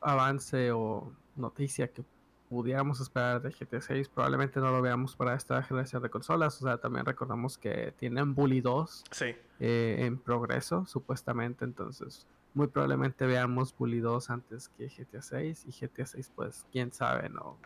[0.00, 2.04] avance o noticia que
[2.48, 6.60] pudiéramos esperar de GT 6 probablemente no lo veamos para esta generación de consolas.
[6.60, 9.36] O sea, también recordamos que tienen Bully 2 sí.
[9.60, 11.64] Eh, en progreso, supuestamente.
[11.64, 15.66] Entonces, muy probablemente veamos Bully 2 antes que GTA 6.
[15.68, 17.56] Y GTA 6, pues, quién sabe, ¿no?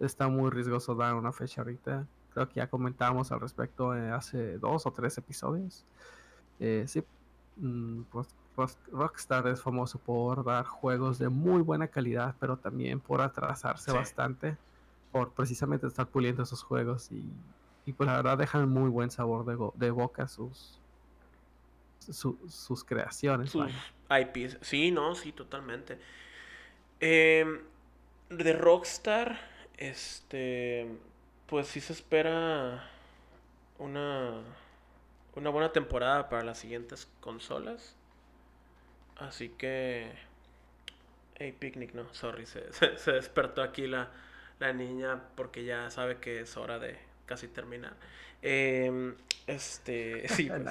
[0.00, 2.06] está muy riesgoso dar una fecha ahorita.
[2.32, 5.84] Creo que ya comentábamos al respecto eh, hace dos o tres episodios.
[6.58, 7.04] Eh, sí,
[7.56, 8.04] mm,
[8.56, 14.56] Rockstar es famoso por dar juegos de muy buena calidad, pero también por atrasarse bastante,
[15.10, 17.24] por precisamente estar puliendo esos juegos y,
[17.86, 20.78] y pues la verdad dejan muy buen sabor de, de boca sus,
[22.00, 23.50] sus creaciones.
[23.50, 23.70] Sus
[24.10, 25.98] IPs, sí, no, sí, totalmente.
[27.00, 27.60] Em,
[28.28, 29.38] de Rockstar,
[29.76, 30.88] este,
[31.46, 32.88] pues sí se espera
[33.78, 34.42] una,
[35.34, 37.96] una buena temporada para las siguientes consolas.
[39.22, 40.12] Así que...
[41.36, 42.60] Hey, picnic, no, sorry, se,
[43.12, 44.10] despertó aquí la,
[44.58, 47.96] la, niña porque ya sabe que es hora de casi terminar.
[48.42, 49.14] Em,
[49.46, 50.62] este, sí, pues,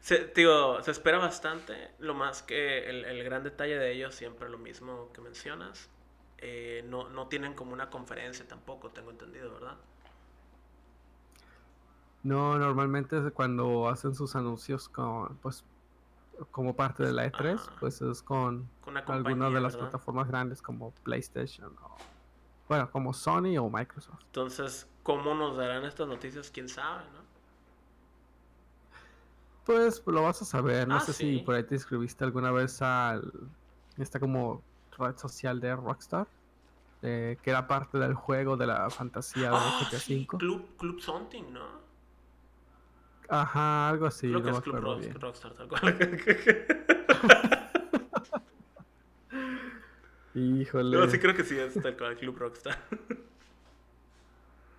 [0.00, 4.48] se, digo, se espera bastante, lo más que el, el gran detalle de ellos, siempre
[4.48, 5.88] lo mismo que mencionas,
[6.38, 9.76] eh, no, no tienen como una conferencia tampoco, tengo entendido, ¿verdad?
[12.22, 15.64] No, normalmente es cuando hacen sus anuncios con, pues,
[16.50, 18.68] como parte de la E3, pues es con,
[19.06, 21.96] alguna de las plataformas grandes como PlayStation o,
[22.68, 24.22] bueno, como Sony o Microsoft.
[24.26, 26.50] Entonces, ¿cómo nos darán estas noticias?
[26.50, 27.20] ¿Quién sabe, no?
[29.64, 30.88] Pues lo vas a saber.
[30.88, 33.32] No ah, sé si por ahí te inscribiste alguna vez al.
[33.98, 34.62] Esta como
[34.98, 36.26] red social de Rockstar.
[37.00, 40.26] que era parte del juego de la fantasía de ah, GTA V.
[40.38, 41.89] Club, Club Something, ¿no?
[43.30, 44.28] Ajá, algo así.
[44.28, 44.80] Creo que es Club
[45.20, 45.96] Rockstar, tal cual.
[50.34, 50.96] Híjole.
[50.96, 52.76] No, sí creo que sí es tal cual, Club Rockstar.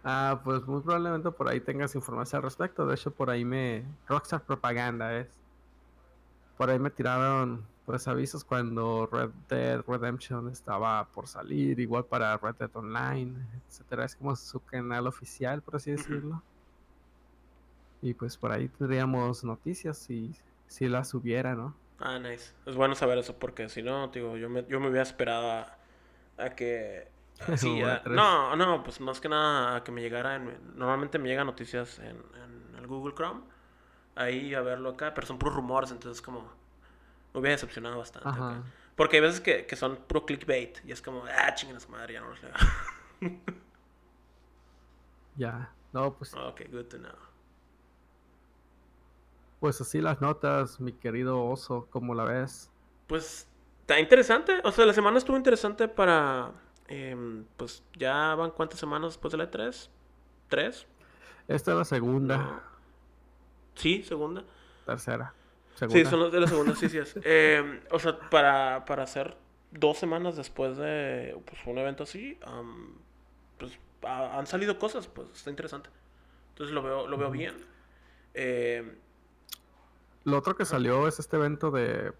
[0.03, 2.87] Ah, pues muy probablemente por ahí tengas información al respecto.
[2.87, 3.85] De hecho, por ahí me.
[4.07, 5.27] Rockstar Propaganda es.
[6.57, 12.35] Por ahí me tiraron pues avisos cuando Red Dead Redemption estaba por salir, igual para
[12.35, 13.35] Red Dead Online,
[13.67, 14.05] etcétera.
[14.05, 16.41] Es como su canal oficial, por así decirlo.
[18.01, 20.33] Y pues por ahí tendríamos noticias si,
[20.67, 21.75] si las hubiera, ¿no?
[21.99, 22.53] Ah, nice.
[22.65, 25.67] Es bueno saber eso porque si no, digo, yo me, yo me hubiera esperado
[26.37, 27.11] a que
[27.57, 30.37] Sí, no, no, pues más que nada a que me llegara.
[30.39, 32.17] normalmente me llegan noticias en,
[32.77, 33.41] el Google Chrome.
[34.15, 36.41] Ahí a verlo acá, pero son puros rumores, entonces como.
[37.33, 38.29] Me hubiera decepcionado bastante.
[38.95, 42.15] Porque hay veces que, que, son puro clickbait y es como, ah, chinguen su madre,
[42.15, 42.51] ya no los leo.
[45.37, 46.33] ya, no, pues.
[46.33, 47.11] Ok, good to know.
[49.61, 52.69] Pues así las notas, mi querido oso, ¿cómo la ves?
[53.07, 53.47] Pues
[53.79, 54.59] está interesante.
[54.65, 56.51] O sea, la semana estuvo interesante para
[56.93, 59.87] Em, pues ya van cuántas semanas después de la E3?
[60.49, 60.85] ¿Tres?
[61.47, 62.63] Esta es la segunda.
[63.75, 64.43] Sí, segunda.
[64.85, 65.33] Tercera.
[65.89, 67.15] Sí, son de la segunda, sí, sí es.
[67.23, 69.37] Em, o sea, para, para hacer
[69.71, 72.37] dos semanas después de pues, un evento así,
[73.57, 75.89] pues han salido cosas, pues está interesante.
[76.49, 77.55] Entonces lo veo, lo veo bien.
[78.33, 78.97] Em,
[80.23, 82.13] lo otro que salió es este evento de,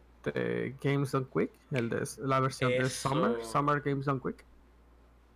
[0.84, 4.46] Games Done Quick, el de la versión de Summer, Summer Games Done Quick.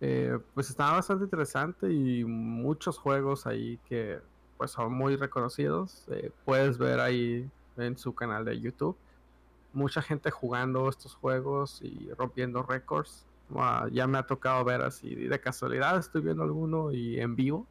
[0.00, 4.20] Eh, pues estaba bastante interesante y muchos juegos ahí que
[4.56, 6.04] pues son muy reconocidos.
[6.10, 8.96] Eh, puedes ver ahí en su canal de YouTube
[9.76, 13.26] mucha gente jugando estos juegos y rompiendo récords.
[13.92, 17.66] ya me ha tocado ver así de casualidad estoy viendo alguno y en vivo.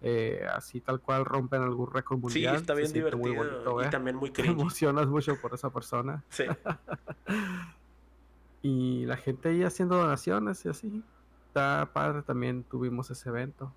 [0.00, 2.54] Eh, así tal cual rompen algún récord mundial.
[2.54, 4.48] Sí, está bien divertido y también muy cringy.
[4.54, 6.24] Te emocionas mucho por esa persona.
[6.28, 6.44] Sí.
[8.62, 11.02] y la gente ahí haciendo donaciones y así
[11.48, 13.74] está padre, también tuvimos ese evento.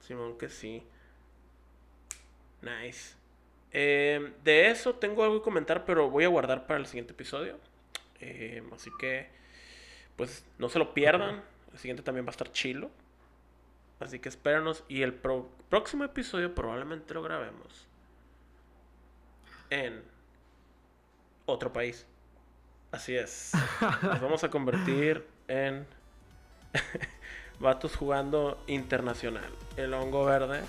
[0.00, 0.82] Simón, que sí.
[2.62, 3.14] Nice.
[3.72, 7.58] Em, de eso tengo algo que comentar, pero voy a guardar para el siguiente episodio.
[8.18, 9.28] Em, así que,
[10.16, 11.42] pues, no se lo pierdan.
[11.72, 12.90] El siguiente también va a estar chilo.
[14.00, 14.82] Así que espéranos.
[14.88, 17.86] Y el próximo episodio probablemente lo grabemos
[19.68, 20.02] en
[21.46, 22.06] otro país.
[22.90, 23.52] Así es.
[24.02, 25.86] Nos vamos a convertir en
[27.60, 29.50] Vatos jugando internacional.
[29.76, 30.62] El hongo verde.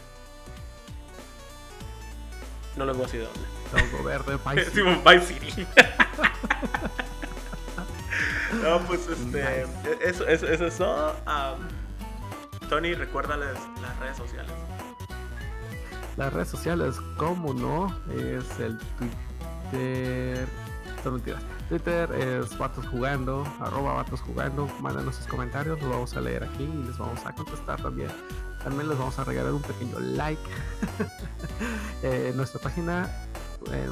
[2.76, 3.48] No les voy a decir dónde.
[3.74, 4.38] El hongo verde,
[5.16, 5.68] Vice City.
[8.62, 9.64] no, pues este.
[10.02, 10.66] Eso, eso, eso.
[10.66, 11.16] eso
[12.72, 14.54] Tony, recuérdales las redes sociales.
[16.16, 17.94] Las redes sociales, ¿cómo no?
[18.10, 20.48] Es el Twitter.
[21.04, 21.44] No mentiras.
[21.68, 24.70] Twitter es Vatos Jugando, arroba Vatos Jugando.
[24.80, 28.10] Mándanos sus comentarios, los vamos a leer aquí y les vamos a contestar también.
[28.64, 30.42] También les vamos a regalar un pequeño like.
[32.04, 33.10] en nuestra página,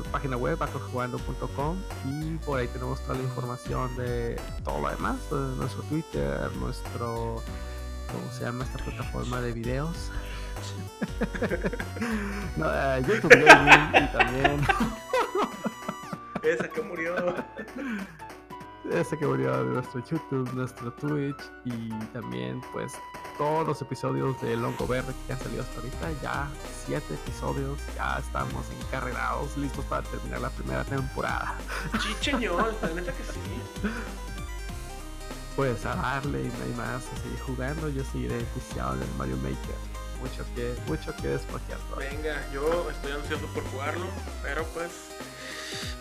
[0.10, 1.78] página web, vatosjugando.com.
[2.06, 5.18] Y por ahí tenemos toda la información de todo lo demás:
[5.58, 7.44] nuestro Twitter, nuestro.
[8.12, 10.12] ¿Cómo se llama esta plataforma de videos?
[12.58, 14.62] no, uh, YouTube Gaming y también.
[16.44, 17.36] Esa que murió.
[18.92, 22.94] Esa que murió de nuestro YouTube, nuestro Twitch y también pues
[23.38, 26.12] todos los episodios de Longo Verde que han salido hasta ahorita.
[26.24, 26.50] Ya
[26.86, 31.56] siete episodios, ya estamos encarregados, listos para terminar la primera temporada.
[32.00, 33.40] Chicheñol, la neta que sí.
[35.60, 37.90] Pues a darle y no hay más, a seguir jugando.
[37.90, 39.76] Yo seguiré enjuiciado en el Mario Maker.
[40.22, 41.78] Mucho que, mucho que desbloquear.
[41.98, 44.06] Venga, yo estoy ansioso por jugarlo,
[44.42, 44.90] pero pues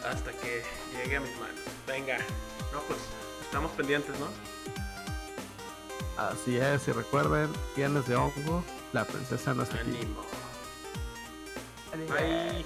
[0.09, 1.57] hasta que llegue a mis manos.
[1.89, 2.19] Venga,
[2.73, 3.01] no, pues
[3.43, 4.29] estamos pendientes, ¿no?
[6.17, 10.07] Así es, y recuerden, tienes de hongo, la princesa no está aquí.
[12.09, 12.65] Bye.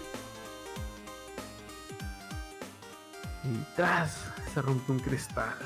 [3.45, 4.14] Y tras
[4.53, 5.57] se rompe un cristal.